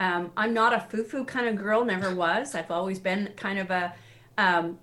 Um, 0.00 0.30
I'm 0.36 0.54
not 0.54 0.72
a 0.72 0.80
foo-foo 0.80 1.24
kind 1.24 1.48
of 1.48 1.56
girl, 1.56 1.84
never 1.84 2.14
was. 2.14 2.54
I've 2.54 2.70
always 2.70 3.00
been 3.00 3.32
kind 3.36 3.58
of 3.58 3.70
a 3.70 3.94
um, 4.36 4.78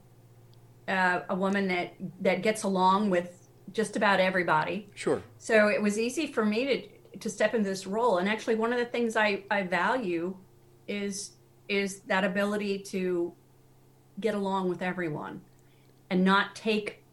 uh, 0.88 1.22
a 1.30 1.36
woman 1.36 1.68
that 1.68 1.94
that 2.22 2.42
gets 2.42 2.64
along 2.64 3.10
with 3.10 3.48
just 3.74 3.96
about 3.96 4.20
everybody. 4.20 4.90
Sure. 4.96 5.22
So 5.38 5.68
it 5.68 5.82
was 5.82 6.00
easy 6.00 6.28
for 6.28 6.46
me 6.46 6.66
to 6.66 7.20
to 7.20 7.30
step 7.30 7.54
into 7.54 7.70
this 7.70 7.88
role. 7.88 8.18
And 8.18 8.30
actually, 8.30 8.56
one 8.56 8.74
of 8.74 8.80
the 8.80 8.86
things 8.86 9.16
I 9.16 9.44
I 9.50 9.64
value 9.64 10.36
is 10.88 11.32
is 11.68 12.02
that 12.02 12.24
ability 12.24 12.80
to 12.80 13.34
get 14.20 14.36
along 14.36 14.70
with 14.70 14.82
everyone 14.82 15.42
and 16.10 16.24
not 16.24 16.56
take. 16.56 17.04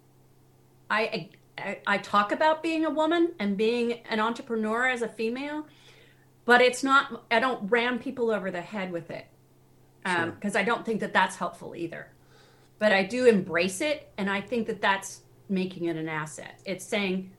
I, 0.91 1.31
I 1.59 1.79
I 1.87 1.99
talk 1.99 2.33
about 2.33 2.63
being 2.63 2.85
a 2.85 2.91
woman 2.91 3.33
and 3.39 3.57
being 3.57 4.01
an 4.11 4.21
entrepreneur 4.21 4.87
as 4.87 5.03
a 5.03 5.09
female, 5.09 5.67
but 6.45 6.61
it's 6.61 6.83
not. 6.83 7.25
I 7.31 7.41
don't 7.41 7.71
ram 7.71 7.99
people 7.99 8.31
over 8.31 8.51
the 8.51 8.61
head 8.61 8.93
with 8.93 9.11
it 9.11 9.27
because 10.03 10.25
um, 10.25 10.37
sure. 10.43 10.61
I 10.61 10.63
don't 10.63 10.85
think 10.85 11.01
that 11.01 11.13
that's 11.13 11.37
helpful 11.37 11.75
either 11.77 12.12
but 12.83 12.91
I 12.91 13.05
do 13.05 13.27
embrace 13.27 13.81
it. 13.81 14.11
And 14.19 14.29
I 14.29 14.41
think 14.41 14.67
that 14.67 14.81
that's 14.81 15.21
making 15.49 15.85
it 15.85 15.95
an 15.95 16.09
asset. 16.09 16.59
It's 16.65 16.85
saying, 16.85 17.31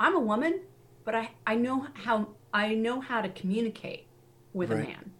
I'm 0.00 0.16
a 0.16 0.18
woman, 0.18 0.60
but 1.04 1.14
I, 1.14 1.32
I 1.46 1.54
know 1.54 1.86
how 1.92 2.28
I 2.54 2.72
know 2.72 3.02
how 3.02 3.20
to 3.20 3.28
communicate 3.28 4.06
with 4.54 4.70
right. 4.70 4.86
a 4.86 4.88
man. 4.88 5.10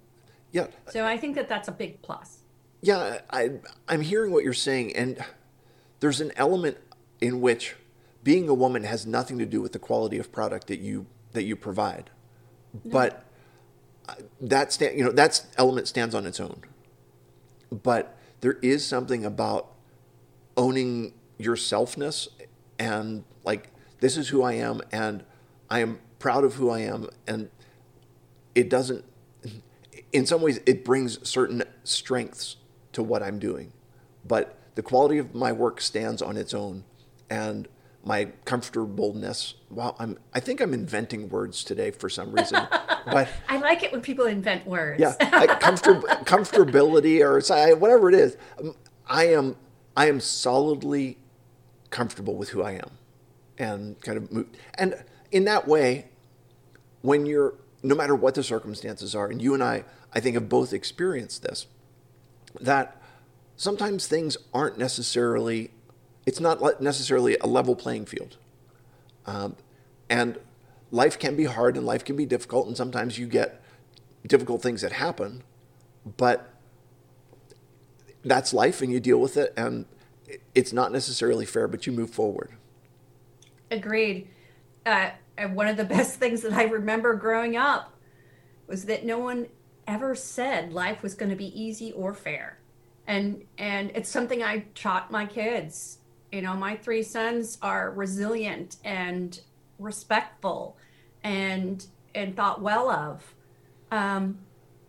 Yeah. 0.50 0.68
So 0.88 1.04
I 1.04 1.18
think 1.18 1.34
that 1.34 1.50
that's 1.50 1.68
a 1.68 1.72
big 1.72 2.00
plus. 2.00 2.38
Yeah, 2.80 3.18
I 3.28 3.50
I'm 3.86 4.00
hearing 4.00 4.32
what 4.32 4.44
you're 4.44 4.54
saying, 4.54 4.96
and 4.96 5.22
there's 6.00 6.22
an 6.22 6.32
element 6.36 6.78
in 7.20 7.42
which 7.42 7.76
being 8.24 8.48
a 8.48 8.54
woman 8.54 8.84
has 8.84 9.04
nothing 9.04 9.36
to 9.40 9.44
do 9.44 9.60
with 9.60 9.72
the 9.72 9.78
quality 9.78 10.16
of 10.16 10.32
product 10.32 10.68
that 10.68 10.80
you 10.80 11.04
that 11.32 11.42
you 11.42 11.54
provide, 11.54 12.08
no. 12.72 12.92
but 12.92 13.26
uh, 14.08 14.14
that 14.40 14.72
stand 14.72 14.96
you 14.96 15.04
know 15.04 15.12
that 15.12 15.44
element 15.58 15.86
stands 15.86 16.14
on 16.14 16.24
its 16.24 16.40
own. 16.40 16.62
But 17.70 18.15
there 18.46 18.58
is 18.62 18.86
something 18.86 19.24
about 19.24 19.72
owning 20.56 21.12
your 21.36 21.56
selfness 21.56 22.28
and 22.78 23.24
like 23.42 23.72
this 23.98 24.16
is 24.16 24.28
who 24.28 24.40
I 24.40 24.52
am 24.52 24.82
and 24.92 25.24
I 25.68 25.80
am 25.80 25.98
proud 26.20 26.44
of 26.44 26.54
who 26.54 26.70
I 26.70 26.78
am 26.78 27.08
and 27.26 27.50
it 28.54 28.70
doesn't 28.70 29.04
in 30.12 30.26
some 30.26 30.42
ways 30.42 30.60
it 30.64 30.84
brings 30.84 31.28
certain 31.28 31.64
strengths 31.82 32.54
to 32.92 33.02
what 33.02 33.20
I'm 33.20 33.40
doing. 33.40 33.72
But 34.24 34.56
the 34.76 34.82
quality 34.82 35.18
of 35.18 35.34
my 35.34 35.50
work 35.50 35.80
stands 35.80 36.22
on 36.22 36.36
its 36.36 36.54
own 36.54 36.84
and 37.28 37.66
my 38.06 38.26
comfortableness. 38.44 39.54
Wow 39.68 39.96
i'm 39.98 40.16
i 40.32 40.38
think 40.38 40.60
i'm 40.60 40.72
inventing 40.72 41.28
words 41.28 41.64
today 41.64 41.90
for 41.90 42.08
some 42.08 42.30
reason 42.30 42.66
but 43.06 43.28
i 43.48 43.58
like 43.58 43.82
it 43.82 43.90
when 43.92 44.00
people 44.00 44.26
invent 44.26 44.64
words. 44.66 45.00
Yeah 45.00 45.14
like 45.32 45.60
comfort, 45.60 46.02
comfortability 46.24 47.20
or 47.20 47.40
whatever 47.76 48.08
it 48.08 48.14
is 48.14 48.36
um, 48.60 48.76
i 49.08 49.24
am 49.24 49.56
i 49.96 50.08
am 50.08 50.20
solidly 50.20 51.18
comfortable 51.90 52.36
with 52.36 52.50
who 52.50 52.62
i 52.62 52.72
am 52.72 52.90
and 53.58 54.00
kind 54.02 54.18
of 54.18 54.32
move, 54.32 54.46
and 54.78 54.94
in 55.32 55.44
that 55.44 55.66
way 55.66 56.06
when 57.02 57.26
you're 57.26 57.54
no 57.82 57.96
matter 57.96 58.14
what 58.14 58.34
the 58.36 58.42
circumstances 58.42 59.16
are 59.16 59.26
and 59.26 59.42
you 59.42 59.52
and 59.52 59.64
i 59.64 59.82
i 60.14 60.20
think 60.20 60.34
have 60.34 60.48
both 60.48 60.72
experienced 60.72 61.42
this 61.42 61.66
that 62.60 63.02
sometimes 63.56 64.06
things 64.06 64.36
aren't 64.54 64.78
necessarily 64.78 65.72
it's 66.26 66.40
not 66.40 66.82
necessarily 66.82 67.38
a 67.40 67.46
level 67.46 67.76
playing 67.76 68.04
field. 68.04 68.36
Um, 69.24 69.56
and 70.10 70.38
life 70.90 71.18
can 71.18 71.36
be 71.36 71.44
hard 71.44 71.76
and 71.76 71.86
life 71.86 72.04
can 72.04 72.16
be 72.16 72.26
difficult, 72.26 72.66
and 72.66 72.76
sometimes 72.76 73.18
you 73.18 73.26
get 73.26 73.62
difficult 74.26 74.60
things 74.60 74.82
that 74.82 74.92
happen, 74.92 75.44
but 76.16 76.52
that's 78.24 78.52
life 78.52 78.82
and 78.82 78.90
you 78.90 78.98
deal 78.98 79.18
with 79.18 79.36
it, 79.36 79.54
and 79.56 79.86
it's 80.54 80.72
not 80.72 80.92
necessarily 80.92 81.46
fair, 81.46 81.68
but 81.68 81.86
you 81.86 81.92
move 81.92 82.10
forward. 82.10 82.50
Agreed. 83.70 84.28
Uh, 84.84 85.10
one 85.52 85.68
of 85.68 85.76
the 85.76 85.84
best 85.96 86.18
things 86.18 86.42
that 86.42 86.52
I 86.52 86.64
remember 86.64 87.14
growing 87.14 87.56
up 87.56 87.92
was 88.66 88.86
that 88.86 89.04
no 89.04 89.18
one 89.18 89.46
ever 89.86 90.16
said 90.16 90.72
life 90.72 91.02
was 91.02 91.14
going 91.14 91.30
to 91.30 91.36
be 91.36 91.60
easy 91.60 91.92
or 91.92 92.12
fair. 92.12 92.58
And 93.06 93.44
and 93.56 93.92
it's 93.94 94.08
something 94.08 94.42
I 94.42 94.64
taught 94.74 95.12
my 95.12 95.26
kids 95.26 95.98
you 96.32 96.42
know, 96.42 96.54
my 96.54 96.76
three 96.76 97.02
sons 97.02 97.58
are 97.62 97.90
resilient 97.90 98.76
and 98.84 99.40
respectful 99.78 100.76
and 101.22 101.86
and 102.14 102.34
thought 102.36 102.62
well 102.62 102.90
of 102.90 103.34
um, 103.90 104.38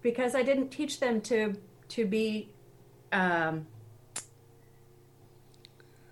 because 0.01 0.35
I 0.35 0.43
didn't 0.43 0.69
teach 0.69 0.99
them 0.99 1.21
to 1.21 1.55
to 1.89 2.05
be 2.05 2.49
um, 3.11 3.67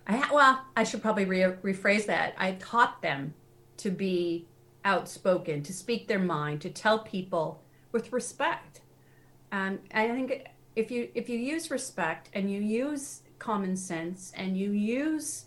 I 0.07 0.29
well 0.31 0.65
I 0.75 0.83
should 0.83 1.01
probably 1.01 1.25
re- 1.25 1.55
rephrase 1.63 2.05
that. 2.05 2.35
I 2.37 2.53
taught 2.53 3.01
them 3.01 3.33
to 3.77 3.89
be 3.89 4.45
outspoken 4.83 5.63
to 5.63 5.73
speak 5.73 6.07
their 6.07 6.19
mind 6.19 6.61
to 6.61 6.69
tell 6.69 6.99
people 6.99 7.63
with 7.91 8.13
respect. 8.13 8.81
Um, 9.51 9.79
I 9.93 10.07
think 10.07 10.47
if 10.75 10.91
you 10.91 11.09
if 11.15 11.29
you 11.29 11.37
use 11.37 11.71
respect 11.71 12.29
and 12.33 12.51
you 12.51 12.61
use 12.61 13.21
common 13.39 13.75
sense 13.75 14.31
and 14.35 14.57
you 14.57 14.71
use 14.71 15.45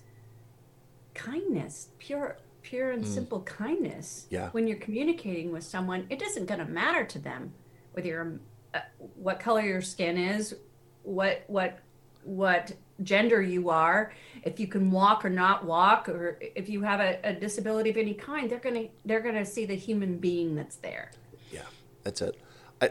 kindness, 1.14 1.88
pure 1.98 2.38
pure 2.62 2.90
and 2.90 3.04
mm. 3.04 3.06
simple 3.06 3.40
kindness 3.42 4.26
yeah. 4.28 4.50
when 4.50 4.66
you're 4.66 4.76
communicating 4.78 5.50
with 5.50 5.64
someone, 5.64 6.06
it 6.10 6.20
isn't 6.20 6.46
going 6.46 6.60
to 6.60 6.66
matter 6.66 7.04
to 7.04 7.18
them 7.18 7.52
whether 7.92 8.08
you're 8.08 8.38
uh, 8.74 8.80
what 9.16 9.40
color 9.40 9.62
your 9.62 9.80
skin 9.82 10.16
is, 10.16 10.54
what 11.02 11.44
what 11.46 11.80
what 12.24 12.72
gender 13.02 13.40
you 13.40 13.70
are, 13.70 14.12
if 14.42 14.60
you 14.60 14.66
can 14.66 14.90
walk 14.90 15.24
or 15.24 15.30
not 15.30 15.64
walk, 15.64 16.08
or 16.08 16.38
if 16.40 16.68
you 16.68 16.82
have 16.82 17.00
a, 17.00 17.18
a 17.24 17.32
disability 17.32 17.90
of 17.90 17.96
any 17.96 18.14
kind, 18.14 18.50
they're 18.50 18.58
gonna 18.58 18.86
they're 19.04 19.20
gonna 19.20 19.44
see 19.44 19.64
the 19.64 19.74
human 19.74 20.18
being 20.18 20.54
that's 20.54 20.76
there. 20.76 21.10
Yeah, 21.50 21.62
that's 22.02 22.20
it. 22.20 22.38
I 22.80 22.90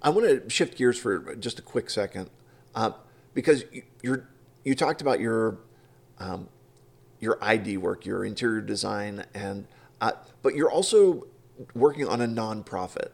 I 0.00 0.10
want 0.10 0.28
to 0.28 0.48
shift 0.48 0.78
gears 0.78 0.98
for 0.98 1.34
just 1.36 1.58
a 1.58 1.62
quick 1.62 1.90
second, 1.90 2.30
uh, 2.74 2.92
because 3.34 3.64
you, 3.72 3.82
you're 4.02 4.28
you 4.64 4.74
talked 4.74 5.00
about 5.00 5.20
your 5.20 5.58
um, 6.18 6.48
your 7.20 7.38
ID 7.42 7.76
work, 7.78 8.06
your 8.06 8.24
interior 8.24 8.60
design, 8.60 9.24
and 9.34 9.66
uh, 10.00 10.12
but 10.42 10.54
you're 10.54 10.70
also 10.70 11.26
working 11.74 12.06
on 12.06 12.20
a 12.20 12.26
nonprofit. 12.26 13.10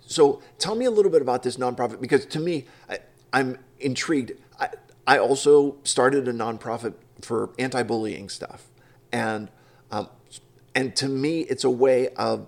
So 0.00 0.42
tell 0.58 0.74
me 0.74 0.84
a 0.84 0.90
little 0.90 1.10
bit 1.10 1.22
about 1.22 1.42
this 1.42 1.56
nonprofit 1.56 2.00
because 2.00 2.26
to 2.26 2.40
me, 2.40 2.66
I, 2.88 2.98
I'm 3.32 3.58
intrigued. 3.78 4.32
I, 4.58 4.70
I 5.06 5.18
also 5.18 5.76
started 5.84 6.28
a 6.28 6.32
nonprofit 6.32 6.94
for 7.20 7.50
anti-bullying 7.58 8.28
stuff, 8.28 8.66
and 9.12 9.50
um, 9.90 10.08
and 10.74 10.94
to 10.96 11.08
me, 11.08 11.40
it's 11.40 11.64
a 11.64 11.70
way 11.70 12.08
of 12.10 12.46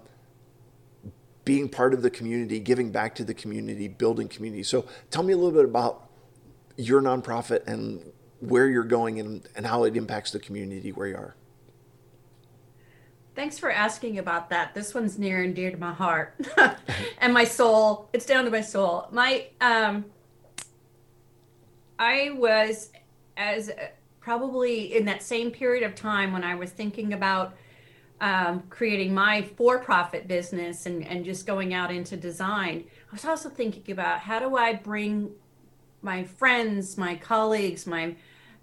being 1.44 1.68
part 1.68 1.94
of 1.94 2.02
the 2.02 2.10
community, 2.10 2.60
giving 2.60 2.92
back 2.92 3.14
to 3.16 3.24
the 3.24 3.34
community, 3.34 3.88
building 3.88 4.28
community. 4.28 4.62
So 4.62 4.86
tell 5.10 5.22
me 5.22 5.32
a 5.32 5.36
little 5.36 5.52
bit 5.52 5.64
about 5.64 6.09
your 6.80 7.02
nonprofit 7.02 7.66
and 7.66 8.12
where 8.40 8.68
you're 8.68 8.84
going 8.84 9.20
and, 9.20 9.46
and 9.54 9.66
how 9.66 9.84
it 9.84 9.96
impacts 9.96 10.30
the 10.30 10.38
community 10.38 10.92
where 10.92 11.08
you 11.08 11.16
are. 11.16 11.36
Thanks 13.34 13.58
for 13.58 13.70
asking 13.70 14.18
about 14.18 14.50
that. 14.50 14.74
This 14.74 14.94
one's 14.94 15.18
near 15.18 15.42
and 15.42 15.54
dear 15.54 15.70
to 15.70 15.76
my 15.76 15.92
heart 15.92 16.34
and 17.18 17.32
my 17.32 17.44
soul. 17.44 18.08
It's 18.12 18.26
down 18.26 18.44
to 18.44 18.50
my 18.50 18.60
soul. 18.60 19.08
My 19.12 19.46
um 19.60 20.06
I 21.98 22.30
was 22.34 22.90
as 23.36 23.70
probably 24.20 24.94
in 24.94 25.04
that 25.04 25.22
same 25.22 25.50
period 25.50 25.84
of 25.84 25.94
time 25.94 26.32
when 26.32 26.44
I 26.44 26.54
was 26.54 26.70
thinking 26.70 27.12
about 27.12 27.54
um, 28.20 28.62
creating 28.68 29.14
my 29.14 29.42
for-profit 29.42 30.28
business 30.28 30.84
and, 30.86 31.06
and 31.06 31.24
just 31.24 31.46
going 31.46 31.72
out 31.72 31.90
into 31.90 32.16
design. 32.16 32.84
I 33.10 33.12
was 33.14 33.24
also 33.24 33.48
thinking 33.48 33.92
about 33.92 34.20
how 34.20 34.38
do 34.38 34.56
I 34.56 34.74
bring 34.74 35.30
my 36.02 36.24
friends, 36.24 36.96
my 36.96 37.14
colleagues, 37.16 37.86
my 37.86 38.16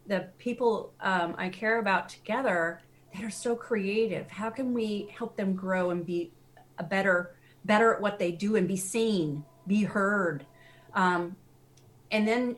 the 0.08 0.28
people 0.38 0.94
um, 1.02 1.36
I 1.38 1.50
care 1.50 1.80
about 1.80 2.08
together 2.10 2.80
that 3.14 3.24
are 3.24 3.30
so 3.30 3.56
creative. 3.56 4.30
How 4.30 4.50
can 4.50 4.74
we 4.74 5.10
help 5.18 5.36
them 5.36 5.54
grow 5.54 5.90
and 5.90 6.06
be 6.06 6.32
a 6.78 6.84
better 6.84 7.36
better 7.66 7.94
at 7.94 8.02
what 8.02 8.18
they 8.18 8.32
do 8.32 8.56
and 8.56 8.68
be 8.68 8.78
seen, 8.78 9.44
be 9.68 9.84
heard? 9.84 10.46
Um, 10.94 11.36
and 12.12 12.28
then 12.28 12.56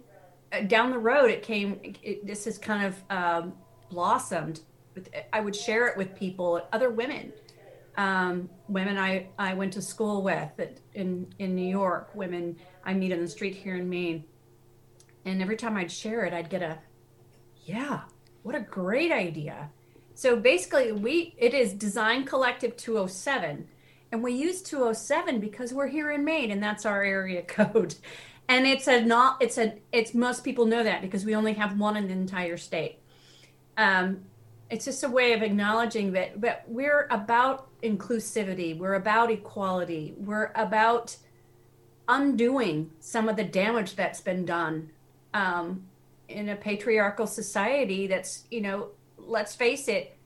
uh, 0.53 0.61
down 0.61 0.91
the 0.91 0.99
road, 0.99 1.31
it 1.31 1.41
came. 1.41 1.79
It, 2.03 2.25
this 2.25 2.45
has 2.45 2.57
kind 2.57 2.85
of 2.85 3.03
um, 3.09 3.53
blossomed. 3.89 4.61
I 5.31 5.39
would 5.39 5.55
share 5.55 5.87
it 5.87 5.97
with 5.97 6.13
people, 6.15 6.61
other 6.73 6.89
women, 6.89 7.31
um, 7.97 8.49
women 8.67 8.97
I, 8.97 9.27
I 9.37 9.53
went 9.53 9.73
to 9.73 9.81
school 9.81 10.21
with 10.21 10.49
in 10.93 11.27
in 11.39 11.55
New 11.55 11.67
York, 11.67 12.13
women 12.15 12.55
I 12.85 12.93
meet 12.93 13.11
on 13.11 13.19
the 13.19 13.27
street 13.27 13.55
here 13.55 13.75
in 13.75 13.89
Maine, 13.89 14.23
and 15.25 15.41
every 15.41 15.57
time 15.57 15.77
I'd 15.77 15.91
share 15.91 16.25
it, 16.25 16.33
I'd 16.33 16.49
get 16.49 16.61
a 16.61 16.79
yeah, 17.65 18.01
what 18.43 18.55
a 18.55 18.61
great 18.61 19.11
idea. 19.11 19.69
So 20.15 20.35
basically, 20.35 20.91
we 20.91 21.35
it 21.37 21.53
is 21.53 21.73
Design 21.73 22.25
Collective 22.25 22.75
207, 22.75 23.67
and 24.11 24.23
we 24.23 24.33
use 24.33 24.61
207 24.61 25.39
because 25.39 25.73
we're 25.73 25.87
here 25.87 26.11
in 26.11 26.25
Maine, 26.25 26.51
and 26.51 26.61
that's 26.61 26.85
our 26.85 27.03
area 27.03 27.41
code. 27.47 27.95
And 28.47 28.65
it's 28.65 28.87
a 28.87 29.01
not 29.01 29.41
it's 29.41 29.57
a 29.57 29.75
it's 29.91 30.13
most 30.13 30.43
people 30.43 30.65
know 30.65 30.83
that 30.83 31.01
because 31.01 31.25
we 31.25 31.35
only 31.35 31.53
have 31.53 31.79
one 31.79 31.95
in 31.95 32.07
the 32.07 32.13
entire 32.13 32.57
state. 32.57 32.99
Um, 33.77 34.25
it's 34.69 34.85
just 34.85 35.03
a 35.03 35.09
way 35.09 35.33
of 35.33 35.41
acknowledging 35.41 36.11
that 36.13 36.39
but 36.39 36.63
we're 36.67 37.07
about 37.09 37.67
inclusivity 37.81 38.77
we're 38.77 38.93
about 38.93 39.31
equality 39.31 40.13
we're 40.17 40.51
about 40.55 41.15
undoing 42.07 42.91
some 42.99 43.29
of 43.29 43.35
the 43.35 43.43
damage 43.43 43.95
that's 43.95 44.21
been 44.21 44.45
done 44.45 44.91
um, 45.33 45.83
in 46.27 46.49
a 46.49 46.55
patriarchal 46.55 47.27
society 47.27 48.07
that's 48.07 48.45
you 48.51 48.61
know 48.61 48.89
let's 49.17 49.55
face 49.55 49.87
it 49.87 50.17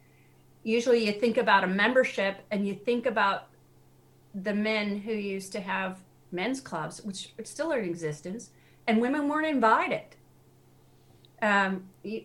usually 0.63 1.05
you 1.05 1.11
think 1.11 1.37
about 1.37 1.63
a 1.63 1.67
membership 1.67 2.37
and 2.51 2.67
you 2.67 2.73
think 2.73 3.05
about 3.05 3.47
the 4.33 4.53
men 4.53 4.97
who 4.97 5.11
used 5.13 5.51
to 5.51 5.61
have 5.61 5.99
men's 6.31 6.59
clubs 6.59 7.01
which 7.03 7.33
still 7.43 7.71
are 7.71 7.79
in 7.79 7.89
existence 7.89 8.49
and 8.87 8.99
women 8.99 9.29
weren't 9.29 9.47
invited. 9.47 10.15
Um, 11.41 11.85
and 12.03 12.19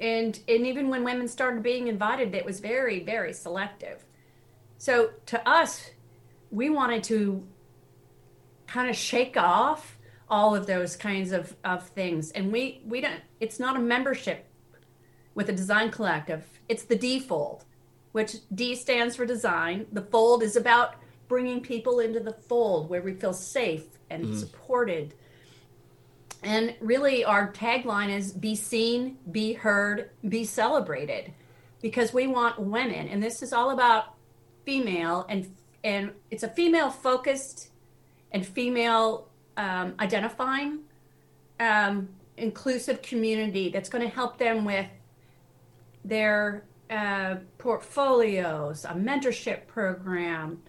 and 0.00 0.66
even 0.66 0.88
when 0.88 1.04
women 1.04 1.28
started 1.28 1.62
being 1.62 1.88
invited 1.88 2.34
it 2.34 2.44
was 2.44 2.60
very 2.60 3.02
very 3.02 3.32
selective. 3.32 4.04
So 4.78 5.10
to 5.26 5.48
us 5.48 5.90
we 6.50 6.68
wanted 6.70 7.02
to 7.04 7.46
kind 8.66 8.90
of 8.90 8.96
shake 8.96 9.36
off 9.36 9.98
all 10.32 10.56
of 10.56 10.66
those 10.66 10.96
kinds 10.96 11.30
of, 11.30 11.54
of 11.62 11.86
things. 11.88 12.30
And 12.30 12.50
we, 12.50 12.80
we 12.86 13.02
don't, 13.02 13.20
it's 13.38 13.60
not 13.60 13.76
a 13.76 13.78
membership 13.78 14.46
with 15.34 15.50
a 15.50 15.52
design 15.52 15.90
collective, 15.90 16.42
it's 16.68 16.84
the 16.84 16.96
D 16.96 17.20
fold, 17.20 17.64
which 18.12 18.36
D 18.54 18.74
stands 18.74 19.14
for 19.14 19.26
design. 19.26 19.86
The 19.92 20.00
fold 20.02 20.42
is 20.42 20.56
about 20.56 20.94
bringing 21.28 21.60
people 21.60 22.00
into 22.00 22.18
the 22.18 22.32
fold 22.32 22.88
where 22.88 23.02
we 23.02 23.12
feel 23.12 23.34
safe 23.34 23.84
and 24.08 24.24
mm-hmm. 24.24 24.38
supported. 24.38 25.14
And 26.42 26.74
really, 26.80 27.24
our 27.24 27.52
tagline 27.52 28.10
is 28.10 28.32
be 28.32 28.54
seen, 28.54 29.18
be 29.30 29.52
heard, 29.52 30.10
be 30.28 30.44
celebrated 30.44 31.32
because 31.82 32.14
we 32.14 32.26
want 32.26 32.58
women. 32.58 33.06
And 33.08 33.22
this 33.22 33.42
is 33.42 33.52
all 33.52 33.70
about 33.70 34.14
female 34.64 35.26
and 35.28 35.54
and 35.84 36.12
it's 36.30 36.44
a 36.44 36.48
female 36.48 36.90
focused 36.90 37.70
and 38.30 38.46
female 38.46 39.28
um, 39.56 39.94
identifying 40.00 40.80
um, 41.60 42.08
inclusive 42.36 43.02
community 43.02 43.68
that's 43.68 43.88
going 43.88 44.02
to 44.02 44.14
help 44.14 44.38
them 44.38 44.64
with 44.64 44.86
their 46.04 46.64
uh, 46.90 47.36
portfolios, 47.58 48.84
a 48.84 48.88
mentorship 48.94 49.66
program, 49.66 50.62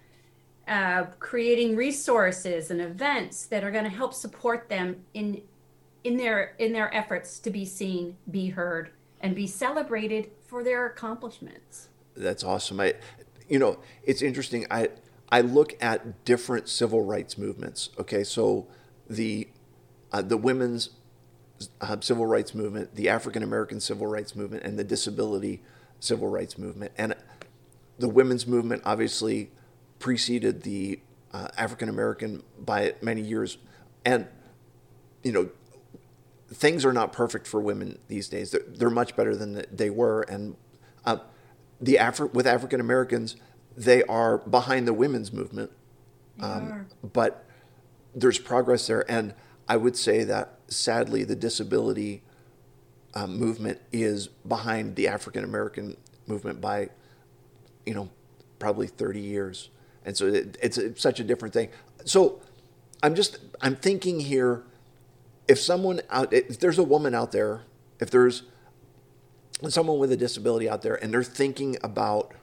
uh, 0.67 1.03
creating 1.19 1.75
resources 1.75 2.71
and 2.71 2.79
events 2.79 3.45
that 3.47 3.63
are 3.63 3.71
going 3.71 3.83
to 3.83 3.89
help 3.89 4.13
support 4.13 4.69
them 4.69 5.03
in 5.13 5.41
in 6.03 6.17
their 6.17 6.55
in 6.59 6.73
their 6.73 6.93
efforts 6.93 7.39
to 7.39 7.49
be 7.49 7.65
seen, 7.65 8.15
be 8.29 8.49
heard, 8.49 8.91
and 9.19 9.35
be 9.35 9.47
celebrated 9.47 10.29
for 10.45 10.63
their 10.63 10.85
accomplishments. 10.85 11.89
That's 12.15 12.43
awesome. 12.43 12.79
I, 12.79 12.93
you 13.49 13.59
know, 13.59 13.79
it's 14.03 14.21
interesting. 14.21 14.65
I 14.69 14.89
I 15.33 15.41
look 15.41 15.75
at 15.81 16.25
different 16.25 16.69
civil 16.69 17.01
rights 17.01 17.39
movements. 17.39 17.89
Okay, 17.99 18.23
so 18.23 18.67
the 19.09 19.47
uh, 20.11 20.21
the 20.21 20.37
women's 20.37 20.91
uh, 21.81 21.97
civil 22.01 22.27
rights 22.27 22.53
movement, 22.53 22.93
the 22.93 23.09
African 23.09 23.41
American 23.41 23.79
civil 23.79 24.05
rights 24.05 24.35
movement, 24.35 24.61
and 24.61 24.77
the 24.77 24.83
disability 24.83 25.63
civil 25.99 26.27
rights 26.29 26.59
movement, 26.59 26.91
and 26.99 27.15
the 27.97 28.07
women's 28.07 28.45
movement 28.45 28.83
obviously 28.85 29.49
preceded 29.97 30.61
the 30.61 30.99
uh, 31.33 31.47
African 31.57 31.89
American 31.89 32.43
by 32.59 32.93
many 33.01 33.21
years, 33.21 33.57
and 34.05 34.27
you 35.23 35.31
know 35.31 35.49
things 36.49 36.85
are 36.85 36.93
not 36.93 37.11
perfect 37.11 37.47
for 37.47 37.59
women 37.59 37.97
these 38.07 38.29
days. 38.29 38.51
They're, 38.51 38.61
they're 38.67 38.91
much 38.91 39.15
better 39.15 39.35
than 39.35 39.65
they 39.71 39.89
were, 39.89 40.21
and 40.29 40.55
uh, 41.05 41.17
the 41.81 41.95
Afri- 41.95 42.31
with 42.35 42.45
African 42.45 42.79
Americans 42.79 43.35
they 43.75 44.03
are 44.03 44.37
behind 44.39 44.87
the 44.87 44.93
women's 44.93 45.31
movement. 45.31 45.71
Um, 46.39 46.87
but 47.13 47.45
there's 48.15 48.39
progress 48.39 48.87
there. 48.87 49.09
And 49.09 49.33
I 49.67 49.77
would 49.77 49.95
say 49.95 50.23
that 50.23 50.59
sadly, 50.67 51.23
the 51.23 51.35
disability 51.35 52.23
um, 53.13 53.37
movement 53.37 53.79
is 53.91 54.27
behind 54.27 54.95
the 54.95 55.07
African 55.07 55.43
American 55.43 55.97
movement 56.27 56.59
by, 56.59 56.89
you 57.85 57.93
know, 57.93 58.09
probably 58.59 58.87
30 58.87 59.19
years. 59.19 59.69
And 60.05 60.17
so 60.17 60.27
it, 60.27 60.57
it's, 60.61 60.77
it's 60.77 61.01
such 61.01 61.19
a 61.19 61.23
different 61.23 61.53
thing. 61.53 61.69
So 62.05 62.41
I'm 63.01 63.15
just, 63.15 63.39
I'm 63.61 63.75
thinking 63.75 64.19
here 64.19 64.63
if 65.47 65.59
someone 65.59 66.01
out, 66.09 66.33
if 66.33 66.59
there's 66.59 66.79
a 66.79 66.83
woman 66.83 67.13
out 67.13 67.31
there, 67.31 67.61
if 67.99 68.09
there's 68.09 68.43
someone 69.69 69.99
with 69.99 70.11
a 70.11 70.17
disability 70.17 70.69
out 70.69 70.81
there 70.81 70.95
and 70.95 71.13
they're 71.13 71.23
thinking 71.23 71.77
about 71.83 72.33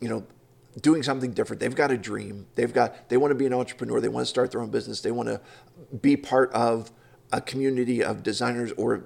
you 0.00 0.08
know, 0.08 0.24
doing 0.80 1.02
something 1.02 1.32
different. 1.32 1.60
They've 1.60 1.74
got 1.74 1.90
a 1.90 1.96
dream. 1.96 2.46
They've 2.54 2.72
got 2.72 3.08
they 3.08 3.16
want 3.16 3.30
to 3.30 3.34
be 3.34 3.46
an 3.46 3.54
entrepreneur. 3.54 4.00
They 4.00 4.08
want 4.08 4.26
to 4.26 4.30
start 4.30 4.50
their 4.50 4.60
own 4.60 4.70
business. 4.70 5.00
They 5.00 5.10
want 5.10 5.28
to 5.28 5.40
be 6.00 6.16
part 6.16 6.52
of 6.52 6.90
a 7.32 7.40
community 7.40 8.02
of 8.02 8.22
designers 8.22 8.72
or 8.72 9.04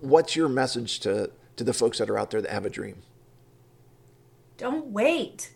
what's 0.00 0.36
your 0.36 0.48
message 0.48 1.00
to 1.00 1.30
to 1.56 1.64
the 1.64 1.72
folks 1.72 1.98
that 1.98 2.10
are 2.10 2.18
out 2.18 2.30
there 2.30 2.40
that 2.40 2.50
have 2.50 2.64
a 2.64 2.70
dream? 2.70 3.02
Don't 4.56 4.86
wait. 4.86 5.52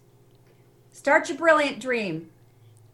Start 0.92 1.29
your 1.29 1.38
brilliant 1.38 1.81
dream. 1.81 2.31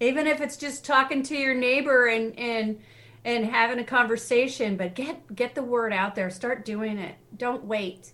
Even 0.00 0.26
if 0.26 0.40
it's 0.40 0.56
just 0.56 0.84
talking 0.84 1.22
to 1.24 1.36
your 1.36 1.54
neighbor 1.54 2.06
and 2.06 2.38
and 2.38 2.80
and 3.24 3.44
having 3.46 3.78
a 3.78 3.84
conversation. 3.84 4.76
But 4.76 4.94
get 4.94 5.34
get 5.34 5.54
the 5.54 5.62
word 5.62 5.92
out 5.92 6.14
there. 6.14 6.30
Start 6.30 6.64
doing 6.64 6.98
it. 6.98 7.16
Don't 7.36 7.64
wait. 7.64 8.12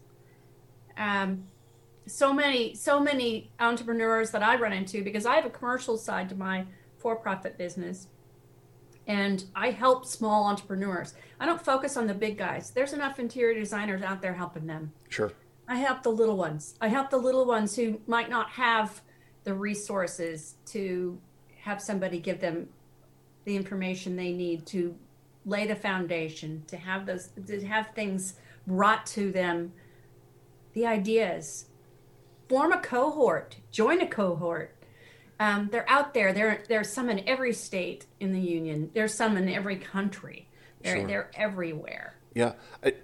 Um, 0.96 1.44
so 2.08 2.32
many 2.32 2.74
so 2.74 2.98
many 3.00 3.50
entrepreneurs 3.60 4.30
that 4.30 4.42
I 4.42 4.56
run 4.56 4.72
into 4.72 5.02
because 5.04 5.26
I 5.26 5.36
have 5.36 5.44
a 5.44 5.50
commercial 5.50 5.96
side 5.96 6.28
to 6.30 6.34
my 6.34 6.64
for-profit 6.98 7.56
business 7.56 8.08
and 9.06 9.44
I 9.54 9.70
help 9.70 10.04
small 10.04 10.44
entrepreneurs. 10.44 11.14
I 11.40 11.46
don't 11.46 11.64
focus 11.64 11.96
on 11.96 12.06
the 12.06 12.14
big 12.14 12.36
guys. 12.36 12.70
There's 12.70 12.92
enough 12.92 13.18
interior 13.18 13.58
designers 13.58 14.02
out 14.02 14.20
there 14.20 14.34
helping 14.34 14.66
them. 14.66 14.92
Sure. 15.08 15.32
I 15.66 15.76
help 15.76 16.02
the 16.02 16.10
little 16.10 16.36
ones. 16.36 16.74
I 16.80 16.88
help 16.88 17.10
the 17.10 17.16
little 17.18 17.46
ones 17.46 17.74
who 17.74 18.00
might 18.06 18.28
not 18.28 18.50
have 18.50 19.00
the 19.44 19.54
resources 19.54 20.56
to 20.66 21.18
have 21.62 21.80
somebody 21.80 22.20
give 22.20 22.40
them 22.40 22.68
the 23.44 23.56
information 23.56 24.14
they 24.14 24.32
need 24.32 24.66
to 24.66 24.94
lay 25.46 25.66
the 25.66 25.74
foundation, 25.74 26.62
to 26.66 26.76
have 26.76 27.06
those 27.06 27.30
to 27.46 27.66
have 27.66 27.94
things 27.94 28.34
brought 28.66 29.06
to 29.06 29.32
them, 29.32 29.72
the 30.74 30.86
ideas. 30.86 31.66
Form 32.48 32.72
a 32.72 32.78
cohort, 32.78 33.56
join 33.70 34.00
a 34.00 34.06
cohort 34.06 34.74
um, 35.40 35.68
they're 35.70 35.88
out 35.88 36.14
there. 36.14 36.32
There, 36.32 36.62
there's 36.68 36.90
some 36.90 37.08
in 37.08 37.26
every 37.28 37.52
state 37.52 38.06
in 38.18 38.32
the 38.32 38.40
union. 38.40 38.90
There's 38.92 39.14
some 39.14 39.36
in 39.36 39.48
every 39.48 39.76
country. 39.76 40.48
They're, 40.82 40.96
sure. 40.96 41.06
they're 41.06 41.30
everywhere. 41.34 42.14
Yeah, 42.34 42.54
I, 42.84 42.94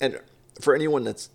and 0.00 0.20
for 0.60 0.74
anyone 0.74 1.04
that's 1.04 1.30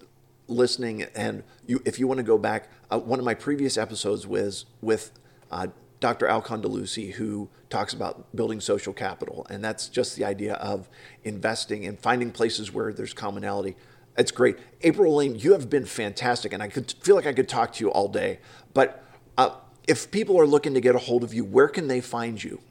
listening, 0.47 1.03
and 1.15 1.43
you, 1.65 1.81
if 1.85 1.99
you 1.99 2.07
want 2.07 2.19
to 2.19 2.23
go 2.23 2.37
back, 2.37 2.69
uh, 2.91 2.99
one 2.99 3.19
of 3.19 3.25
my 3.25 3.33
previous 3.33 3.77
episodes 3.77 4.27
was 4.27 4.65
with 4.81 5.11
uh, 5.51 5.67
Dr. 5.99 6.27
Al 6.27 6.41
Condeluci, 6.41 7.13
who 7.13 7.49
talks 7.69 7.93
about 7.93 8.35
building 8.35 8.59
social 8.59 8.93
capital, 8.93 9.45
and 9.49 9.63
that's 9.63 9.87
just 9.87 10.15
the 10.15 10.25
idea 10.25 10.55
of 10.55 10.89
investing 11.23 11.85
and 11.85 11.99
finding 11.99 12.31
places 12.31 12.73
where 12.73 12.91
there's 12.91 13.13
commonality. 13.13 13.75
It's 14.19 14.31
great, 14.31 14.59
April 14.81 15.13
Elaine. 15.13 15.39
You 15.39 15.53
have 15.53 15.69
been 15.69 15.85
fantastic, 15.85 16.53
and 16.53 16.61
I 16.61 16.67
could 16.67 16.93
feel 17.01 17.15
like 17.15 17.25
I 17.25 17.33
could 17.33 17.49
talk 17.49 17.73
to 17.73 17.83
you 17.83 17.91
all 17.91 18.07
day, 18.07 18.39
but. 18.73 19.03
Uh, 19.37 19.55
if 19.89 20.11
people 20.11 20.39
are 20.39 20.45
looking 20.45 20.75
to 20.75 20.81
get 20.81 20.93
a 20.93 20.99
hold 20.99 21.23
of 21.23 21.33
you, 21.33 21.43
where 21.43 21.67
can 21.67 21.87
they 21.87 21.99
find 21.99 22.43
you? 22.43 22.61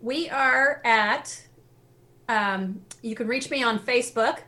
We 0.00 0.30
are 0.30 0.80
at, 0.84 1.48
um, 2.28 2.82
you 3.02 3.16
can 3.16 3.26
reach 3.26 3.50
me 3.50 3.64
on 3.64 3.80
Facebook. 3.80 4.38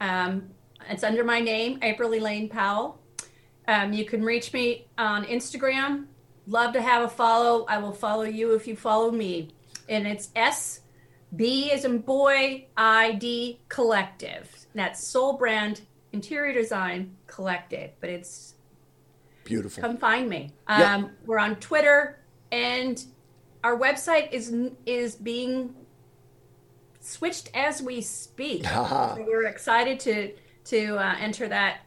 Um, 0.00 0.48
it's 0.88 1.04
under 1.04 1.22
my 1.22 1.40
name, 1.40 1.78
April 1.82 2.14
Elaine 2.14 2.48
Powell. 2.48 2.98
Um, 3.66 3.92
you 3.92 4.06
can 4.06 4.24
reach 4.24 4.54
me 4.54 4.86
on 4.96 5.26
Instagram. 5.26 6.06
Love 6.46 6.72
to 6.72 6.80
have 6.80 7.02
a 7.02 7.08
follow. 7.08 7.66
I 7.68 7.76
will 7.76 7.92
follow 7.92 8.22
you 8.22 8.54
if 8.54 8.66
you 8.66 8.74
follow 8.74 9.10
me. 9.10 9.50
And 9.86 10.06
it's 10.06 10.30
S 10.34 10.80
B 11.36 11.70
is 11.70 11.84
in 11.84 11.98
boy 11.98 12.66
I 12.76 13.12
D 13.12 13.60
collective. 13.68 14.50
That's 14.74 15.04
Soul 15.04 15.34
Brand 15.34 15.82
Interior 16.12 16.52
Design 16.52 17.16
Collective, 17.26 17.90
but 18.00 18.10
it's 18.10 18.54
Beautiful. 19.48 19.82
Come 19.82 19.96
find 19.96 20.28
me. 20.28 20.52
Um, 20.66 20.80
yeah. 20.80 21.04
We're 21.24 21.38
on 21.38 21.56
Twitter, 21.56 22.18
and 22.52 23.02
our 23.64 23.78
website 23.78 24.30
is 24.30 24.54
is 24.84 25.14
being 25.14 25.74
switched 27.00 27.50
as 27.54 27.80
we 27.80 28.02
speak. 28.02 28.66
so 28.66 29.24
we're 29.26 29.46
excited 29.46 29.98
to 30.00 30.34
to 30.66 30.96
uh, 30.98 31.14
enter 31.18 31.48
that 31.48 31.78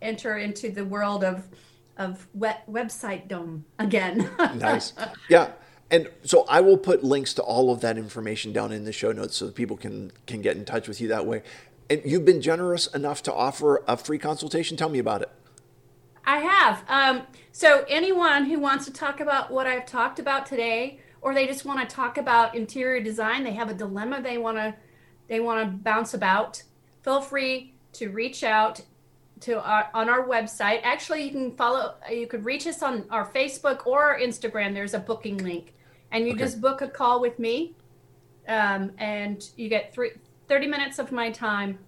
enter 0.00 0.38
into 0.38 0.70
the 0.70 0.82
world 0.82 1.24
of 1.24 1.46
of 1.98 2.26
web, 2.32 2.56
website 2.70 3.28
dome 3.28 3.66
again. 3.78 4.30
nice. 4.56 4.94
Yeah. 5.28 5.50
And 5.94 6.10
so 6.24 6.44
I 6.48 6.60
will 6.60 6.76
put 6.76 7.04
links 7.04 7.34
to 7.34 7.42
all 7.42 7.70
of 7.70 7.80
that 7.82 7.96
information 7.96 8.52
down 8.52 8.72
in 8.72 8.84
the 8.84 8.92
show 8.92 9.12
notes 9.12 9.36
so 9.36 9.46
that 9.46 9.54
people 9.54 9.76
can 9.76 10.10
can 10.26 10.42
get 10.42 10.56
in 10.56 10.64
touch 10.64 10.88
with 10.88 11.00
you 11.00 11.06
that 11.06 11.24
way. 11.24 11.44
And 11.88 12.02
you've 12.04 12.24
been 12.24 12.40
generous 12.40 12.88
enough 12.88 13.22
to 13.22 13.32
offer 13.32 13.84
a 13.86 13.96
free 13.96 14.18
consultation. 14.18 14.76
Tell 14.76 14.88
me 14.88 14.98
about 14.98 15.22
it. 15.22 15.30
I 16.26 16.38
have. 16.38 16.84
Um, 16.88 17.26
so 17.52 17.84
anyone 17.88 18.46
who 18.46 18.58
wants 18.58 18.86
to 18.86 18.92
talk 18.92 19.20
about 19.20 19.52
what 19.52 19.68
I've 19.68 19.86
talked 19.86 20.18
about 20.18 20.46
today, 20.46 20.98
or 21.20 21.32
they 21.32 21.46
just 21.46 21.64
want 21.64 21.88
to 21.88 21.94
talk 21.94 22.18
about 22.18 22.56
interior 22.56 23.00
design, 23.00 23.44
they 23.44 23.52
have 23.52 23.70
a 23.70 23.74
dilemma 23.74 24.20
they 24.20 24.36
want 24.36 24.56
to 24.56 24.74
they 25.28 25.38
want 25.38 25.64
to 25.64 25.76
bounce 25.76 26.12
about. 26.12 26.64
Feel 27.02 27.20
free 27.20 27.74
to 27.92 28.08
reach 28.08 28.42
out 28.42 28.80
to 29.42 29.62
our, 29.62 29.90
on 29.94 30.08
our 30.08 30.26
website. 30.26 30.80
Actually, 30.82 31.22
you 31.22 31.30
can 31.30 31.52
follow. 31.52 31.94
You 32.10 32.26
could 32.26 32.44
reach 32.44 32.66
us 32.66 32.82
on 32.82 33.04
our 33.10 33.26
Facebook 33.26 33.86
or 33.86 34.02
our 34.02 34.18
Instagram. 34.18 34.74
There's 34.74 34.94
a 34.94 34.98
booking 34.98 35.36
link, 35.38 35.73
and 36.14 36.26
you 36.26 36.32
okay. 36.32 36.44
just 36.44 36.62
book 36.62 36.80
a 36.80 36.88
call 36.88 37.20
with 37.20 37.38
me, 37.38 37.74
um, 38.48 38.92
and 38.96 39.50
you 39.56 39.68
get 39.68 39.92
three, 39.92 40.12
30 40.48 40.66
minutes 40.66 40.98
of 40.98 41.12
my 41.12 41.30
time, 41.30 41.78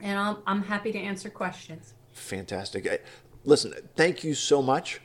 and 0.00 0.16
I'm, 0.16 0.36
I'm 0.46 0.62
happy 0.62 0.92
to 0.92 0.98
answer 0.98 1.28
questions. 1.28 1.94
Fantastic 2.12 2.86
listen, 3.46 3.72
thank 3.94 4.22
you 4.22 4.34
so 4.34 4.60
much. 4.60 5.00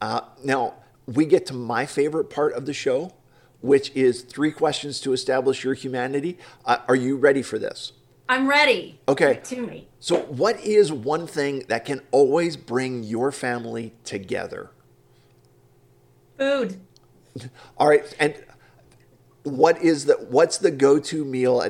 Uh, 0.00 0.20
now, 0.44 0.74
we 1.06 1.24
get 1.24 1.46
to 1.46 1.54
my 1.54 1.86
favorite 1.86 2.30
part 2.30 2.52
of 2.52 2.66
the 2.66 2.72
show, 2.72 3.12
which 3.60 3.90
is 3.96 4.22
three 4.22 4.52
questions 4.52 5.00
to 5.00 5.12
establish 5.12 5.64
your 5.64 5.74
humanity. 5.74 6.38
Uh, 6.64 6.78
are 6.86 6.94
you 6.94 7.16
ready 7.16 7.42
for 7.42 7.58
this? 7.58 7.92
I'm 8.28 8.48
ready. 8.48 9.00
Okay. 9.08 9.40
To 9.42 9.62
me. 9.62 9.88
So, 10.00 10.20
what 10.22 10.60
is 10.60 10.92
one 10.92 11.26
thing 11.26 11.64
that 11.68 11.84
can 11.84 12.02
always 12.10 12.56
bring 12.56 13.02
your 13.02 13.32
family 13.32 13.94
together? 14.04 14.70
Food. 16.36 16.80
All 17.78 17.88
right. 17.88 18.14
And 18.18 18.34
what 19.46 19.80
is 19.80 20.06
the 20.06 20.14
what's 20.14 20.58
the 20.58 20.70
go-to 20.70 21.24
meal? 21.24 21.64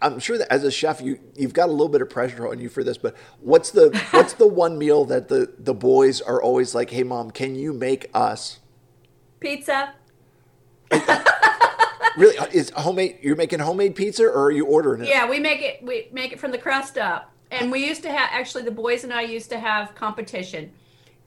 I'm 0.00 0.20
sure 0.20 0.38
that 0.38 0.50
as 0.52 0.62
a 0.62 0.70
chef 0.70 1.00
you 1.00 1.18
you've 1.34 1.52
got 1.52 1.68
a 1.68 1.72
little 1.72 1.88
bit 1.88 2.00
of 2.00 2.08
pressure 2.08 2.46
on 2.46 2.60
you 2.60 2.68
for 2.68 2.84
this 2.84 2.96
but 2.96 3.16
what's 3.40 3.72
the 3.72 3.90
what's 4.12 4.34
the 4.34 4.46
one 4.46 4.78
meal 4.78 5.04
that 5.06 5.28
the 5.28 5.52
the 5.58 5.74
boys 5.74 6.20
are 6.20 6.40
always 6.40 6.74
like 6.74 6.90
hey 6.90 7.02
mom 7.02 7.30
can 7.32 7.56
you 7.56 7.72
make 7.72 8.08
us? 8.14 8.60
Pizza. 9.40 9.94
Really? 12.16 12.34
Is 12.50 12.70
homemade 12.70 13.18
you're 13.20 13.36
making 13.36 13.58
homemade 13.58 13.94
pizza 13.94 14.24
or 14.24 14.44
are 14.44 14.50
you 14.50 14.64
ordering 14.64 15.02
it? 15.02 15.08
Yeah 15.08 15.28
we 15.28 15.38
make 15.38 15.60
it 15.60 15.82
we 15.82 16.08
make 16.12 16.32
it 16.32 16.40
from 16.40 16.50
the 16.50 16.56
crust 16.56 16.96
up. 16.96 17.30
And 17.50 17.70
we 17.70 17.86
used 17.86 18.02
to 18.02 18.10
have 18.10 18.30
actually 18.32 18.62
the 18.62 18.70
boys 18.70 19.04
and 19.04 19.12
i 19.12 19.20
used 19.20 19.50
to 19.50 19.58
have 19.58 19.94
competition. 19.94 20.72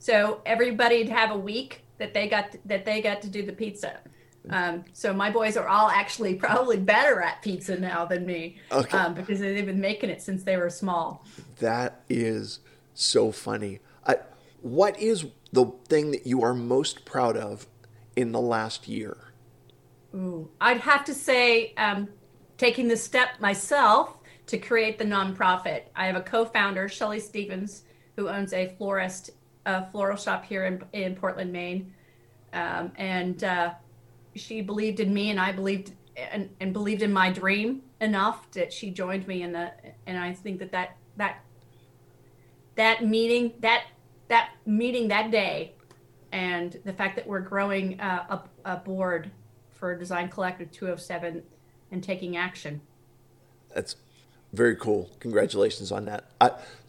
So 0.00 0.40
everybody'd 0.44 1.08
have 1.08 1.30
a 1.30 1.38
week 1.38 1.84
that 2.00 2.12
they 2.12 2.28
got 2.28 2.56
that 2.64 2.84
they 2.84 3.00
got 3.00 3.22
to 3.22 3.28
do 3.28 3.46
the 3.46 3.52
pizza 3.52 4.00
um, 4.48 4.84
so 4.92 5.12
my 5.12 5.30
boys 5.30 5.56
are 5.56 5.68
all 5.68 5.88
actually 5.90 6.34
probably 6.34 6.78
better 6.78 7.20
at 7.20 7.42
pizza 7.42 7.78
now 7.78 8.06
than 8.06 8.24
me 8.24 8.56
okay. 8.72 8.96
um, 8.96 9.14
because 9.14 9.38
they've 9.40 9.66
been 9.66 9.80
making 9.80 10.08
it 10.08 10.22
since 10.22 10.44
they 10.44 10.56
were 10.56 10.70
small. 10.70 11.26
That 11.58 12.02
is 12.08 12.60
so 12.94 13.32
funny. 13.32 13.80
I, 14.06 14.16
what 14.62 14.98
is 14.98 15.26
the 15.52 15.66
thing 15.88 16.10
that 16.12 16.26
you 16.26 16.42
are 16.42 16.54
most 16.54 17.04
proud 17.04 17.36
of 17.36 17.66
in 18.16 18.32
the 18.32 18.40
last 18.40 18.88
year? 18.88 19.16
Ooh, 20.14 20.50
I'd 20.60 20.80
have 20.80 21.04
to 21.04 21.14
say 21.14 21.74
um, 21.76 22.08
taking 22.56 22.88
the 22.88 22.96
step 22.96 23.40
myself 23.40 24.16
to 24.46 24.58
create 24.58 24.98
the 24.98 25.04
nonprofit. 25.04 25.82
I 25.94 26.06
have 26.06 26.16
a 26.16 26.22
co-founder, 26.22 26.88
Shelly 26.88 27.20
Stevens, 27.20 27.84
who 28.16 28.28
owns 28.28 28.52
a 28.52 28.74
florist, 28.76 29.30
a 29.70 29.88
floral 29.90 30.16
shop 30.16 30.44
here 30.44 30.66
in, 30.66 30.82
in 30.92 31.14
Portland, 31.14 31.52
Maine, 31.52 31.92
um, 32.52 32.92
and 32.96 33.44
uh, 33.44 33.72
she 34.34 34.60
believed 34.60 35.00
in 35.00 35.12
me 35.12 35.30
and 35.30 35.40
I 35.40 35.52
believed 35.52 35.92
and, 36.16 36.50
and 36.60 36.72
believed 36.72 37.02
in 37.02 37.12
my 37.12 37.30
dream 37.30 37.82
enough 38.00 38.50
that 38.52 38.72
she 38.72 38.90
joined 38.90 39.26
me 39.26 39.42
in 39.42 39.52
the 39.52 39.72
and 40.06 40.18
I 40.18 40.32
think 40.32 40.58
that 40.58 40.72
that 40.72 40.96
that 41.16 41.40
that 42.74 43.04
meeting 43.04 43.52
that 43.60 43.84
that 44.28 44.50
meeting 44.66 45.08
that 45.08 45.30
day 45.30 45.74
and 46.32 46.78
the 46.84 46.92
fact 46.92 47.16
that 47.16 47.26
we're 47.26 47.40
growing 47.40 48.00
uh, 48.00 48.40
a, 48.64 48.72
a 48.72 48.76
board 48.76 49.30
for 49.72 49.96
Design 49.96 50.28
Collective 50.28 50.70
207 50.70 51.42
and 51.90 52.04
taking 52.04 52.36
action. 52.36 52.80
That's 53.74 53.96
very 54.52 54.76
cool. 54.76 55.10
Congratulations 55.20 55.90
on 55.90 56.04
that. 56.06 56.30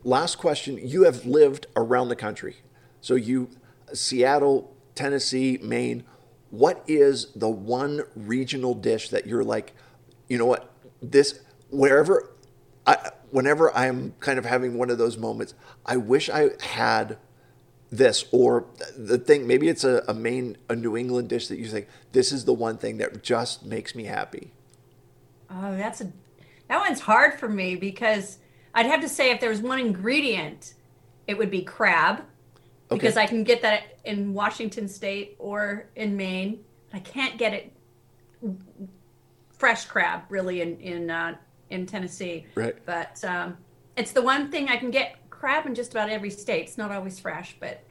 Last 0.04 0.38
question. 0.38 0.80
You 0.82 1.04
have 1.04 1.26
lived 1.26 1.68
around 1.76 2.10
the 2.10 2.16
country. 2.16 2.58
So 3.02 3.16
you, 3.16 3.50
Seattle, 3.94 4.76
Tennessee, 4.96 5.60
Maine 5.62 6.06
what 6.52 6.84
is 6.86 7.32
the 7.34 7.50
one 7.50 8.02
regional 8.16 8.76
dish 8.76 9.10
that 9.10 9.26
you're 9.26 9.44
like, 9.44 9.74
you 10.28 10.38
know 10.38 10.46
what, 10.46 10.70
this, 11.02 11.40
wherever, 11.70 12.30
I, 12.86 13.12
whenever 13.32 13.76
I'm 13.76 14.14
kind 14.20 14.38
of 14.38 14.46
having 14.46 14.78
one 14.78 14.90
of 14.90 14.98
those 14.98 15.18
moments, 15.18 15.54
I 15.86 15.98
wish 15.98 16.30
I 16.30 16.50
had 16.62 17.18
this 17.90 18.26
or 18.32 18.68
the 18.98 19.18
thing, 19.18 19.48
maybe 19.48 19.70
it's 19.70 19.84
a, 19.84 20.04
a 20.08 20.14
main, 20.14 20.58
a 20.70 20.76
New 20.76 20.96
England 20.96 21.30
dish 21.30 21.48
that 21.48 21.58
you 21.58 21.68
think 21.68 21.88
this 22.12 22.32
is 22.32 22.46
the 22.46 22.54
one 22.54 22.78
thing 22.78 22.98
that 22.98 23.24
just 23.24 23.66
makes 23.66 23.96
me 23.96 24.04
happy. 24.04 24.52
Oh, 25.50 25.76
that's 25.76 26.02
a, 26.02 26.12
that 26.68 26.80
one's 26.80 27.02
hard 27.02 27.40
for 27.40 27.50
me 27.50 27.76
because 27.76 28.40
I'd 28.74 28.86
have 28.86 29.02
to 29.02 29.10
say 29.10 29.32
if 29.32 29.40
there 29.40 29.50
was 29.50 29.62
one 29.62 29.80
ingredient, 29.80 30.74
it 31.28 31.38
would 31.38 31.52
be 31.52 31.62
crab 31.62 32.24
because 32.98 33.18
I 33.18 33.26
can 33.26 33.44
get 33.44 33.62
that 33.62 34.00
in 34.06 34.34
Washington 34.34 34.88
State 34.88 35.36
or 35.40 35.88
in 35.96 36.16
Maine. 36.16 36.64
I 36.94 37.00
can't 37.00 37.38
get 37.38 37.54
it 37.54 37.74
fresh 39.52 39.86
crab 39.86 40.24
really 40.30 40.62
in 40.62 40.80
in 40.80 41.10
uh, 41.10 41.36
in 41.70 41.86
Tennessee. 41.86 42.46
Right. 42.56 42.76
But 42.86 43.24
um, 43.24 43.58
it's 43.96 44.12
the 44.12 44.22
one 44.22 44.52
thing 44.52 44.70
I 44.70 44.78
can 44.78 44.92
get 44.92 45.18
crab 45.30 45.66
in 45.66 45.76
just 45.76 45.92
about 45.92 46.10
every 46.10 46.30
state. 46.30 46.66
It's 46.66 46.78
not 46.78 46.92
always 46.92 47.20
fresh, 47.20 47.56
but 47.60 47.84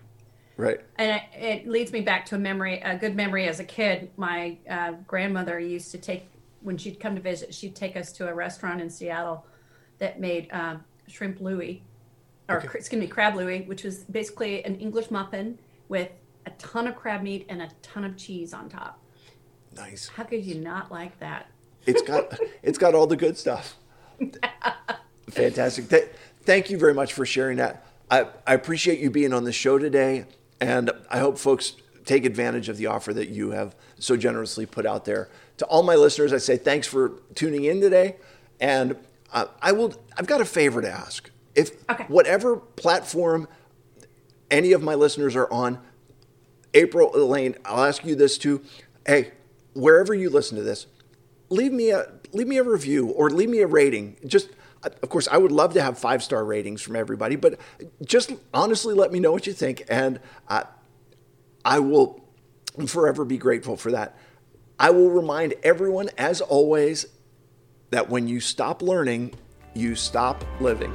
Right. 0.57 0.81
and 0.97 1.11
it, 1.11 1.23
it 1.43 1.69
leads 1.69 1.91
me 1.91 2.03
back 2.03 2.27
to 2.27 2.35
a 2.35 2.39
memory, 2.39 2.81
a 2.81 2.95
good 2.95 3.17
memory 3.17 3.49
as 3.49 3.61
a 3.61 3.65
kid. 3.65 4.11
My 4.19 4.59
uh, 4.69 4.93
grandmother 5.07 5.59
used 5.59 5.91
to 5.93 5.99
take 5.99 6.29
when 6.61 6.77
she'd 6.77 7.01
come 7.01 7.15
to 7.15 7.23
visit, 7.23 7.55
she'd 7.55 7.75
take 7.75 7.97
us 7.97 8.13
to 8.13 8.29
a 8.29 8.35
restaurant 8.35 8.83
in 8.83 8.91
Seattle 8.91 9.47
that 9.99 10.21
made 10.21 10.49
um, 10.53 10.85
shrimp 11.09 11.41
louis, 11.41 11.83
or 12.51 12.59
Okay. 12.59 12.69
excuse 12.75 13.01
me, 13.01 13.07
crab 13.07 13.37
louis, 13.37 13.63
which 13.63 13.85
is 13.85 14.05
basically 14.11 14.65
an 14.65 14.77
English 14.77 15.11
muffin 15.11 15.59
with 15.89 16.09
a 16.47 16.51
ton 16.53 16.87
of 16.87 16.97
crab 16.97 17.23
meat 17.23 17.47
and 17.49 17.63
a 17.63 17.71
ton 17.83 18.05
of 18.05 18.17
cheese 18.17 18.53
on 18.53 18.69
top. 18.69 18.99
Nice. 19.77 20.09
How 20.09 20.25
could 20.25 20.45
you 20.45 20.57
not 20.57 20.91
like 20.91 21.19
that? 21.21 21.47
It's 21.87 22.03
got 22.03 22.39
it's 22.63 22.79
got 22.79 22.95
all 22.95 23.07
the 23.07 23.17
good 23.17 23.39
stuff. 23.39 23.77
Fantastic. 25.31 25.89
Th- 25.89 26.09
thank 26.43 26.71
you 26.71 26.79
very 26.79 26.95
much 26.95 27.13
for 27.13 27.25
sharing 27.25 27.59
that. 27.59 27.87
I, 28.11 28.27
I 28.47 28.55
appreciate 28.55 28.99
you 28.99 29.11
being 29.11 29.33
on 29.33 29.45
the 29.45 29.53
show 29.53 29.79
today, 29.79 30.25
and 30.61 30.91
I 31.09 31.19
hope 31.21 31.39
folks 31.39 31.75
take 32.05 32.25
advantage 32.25 32.69
of 32.69 32.77
the 32.77 32.87
offer 32.87 33.15
that 33.15 33.29
you 33.29 33.53
have 33.53 33.77
so 33.99 34.17
generously 34.17 34.67
put 34.67 34.85
out 34.85 35.05
there. 35.05 35.29
To 35.59 35.67
all 35.67 35.83
my 35.85 35.95
listeners, 35.95 36.33
I 36.33 36.39
say 36.39 36.57
thanks 36.57 36.87
for 36.89 37.21
tuning 37.37 37.65
in 37.65 37.81
today, 37.81 38.17
and 38.59 38.97
uh, 39.33 39.47
I 39.63 39.71
will. 39.73 39.95
I've 40.17 40.27
got 40.27 40.41
a 40.41 40.45
favor 40.45 40.83
to 40.83 40.91
ask. 40.91 41.31
If 41.61 41.73
Okay. 41.91 42.05
whatever 42.09 42.57
platform 42.57 43.47
any 44.51 44.73
of 44.73 44.83
my 44.83 44.95
listeners 44.95 45.37
are 45.37 45.51
on, 45.53 45.79
April 46.75 47.15
Elaine, 47.15 47.57
I'll 47.65 47.85
ask 47.85 48.05
you 48.05 48.15
this 48.15 48.39
too. 48.39 48.63
Hey, 49.07 49.33
wherever 49.75 50.15
you 50.15 50.31
listen 50.31 50.57
to 50.57 50.63
this, 50.63 50.87
leave 51.49 51.73
me 51.73 51.91
a 51.91 52.13
leave 52.33 52.47
me 52.47 52.59
a 52.59 52.63
review 52.63 53.09
or 53.09 53.29
leave 53.31 53.49
me 53.51 53.59
a 53.61 53.67
rating. 53.67 54.17
Just 54.27 54.51
of 54.83 55.09
course, 55.11 55.29
I 55.31 55.37
would 55.37 55.53
love 55.53 55.75
to 55.75 55.83
have 55.83 55.99
five 55.99 56.23
star 56.23 56.45
ratings 56.45 56.81
from 56.81 56.97
everybody, 56.97 57.37
but 57.37 57.59
just 58.05 58.33
honestly 58.55 58.95
let 58.95 59.13
me 59.13 59.21
know 59.21 59.33
what 59.33 59.47
you 59.47 59.53
think, 59.53 59.83
and 59.91 60.21
I, 60.49 60.65
I 61.65 61.81
will 61.81 62.25
forever 62.87 63.25
be 63.27 63.37
grateful 63.37 63.77
for 63.77 63.91
that. 63.93 64.17
I 64.79 64.89
will 64.91 65.11
remind 65.11 65.55
everyone, 65.63 66.09
as 66.17 66.41
always, 66.41 67.05
that 67.91 68.09
when 68.09 68.27
you 68.27 68.41
stop 68.41 68.81
learning, 68.81 69.35
you 69.75 69.95
stop 69.95 70.45
living. 70.61 70.95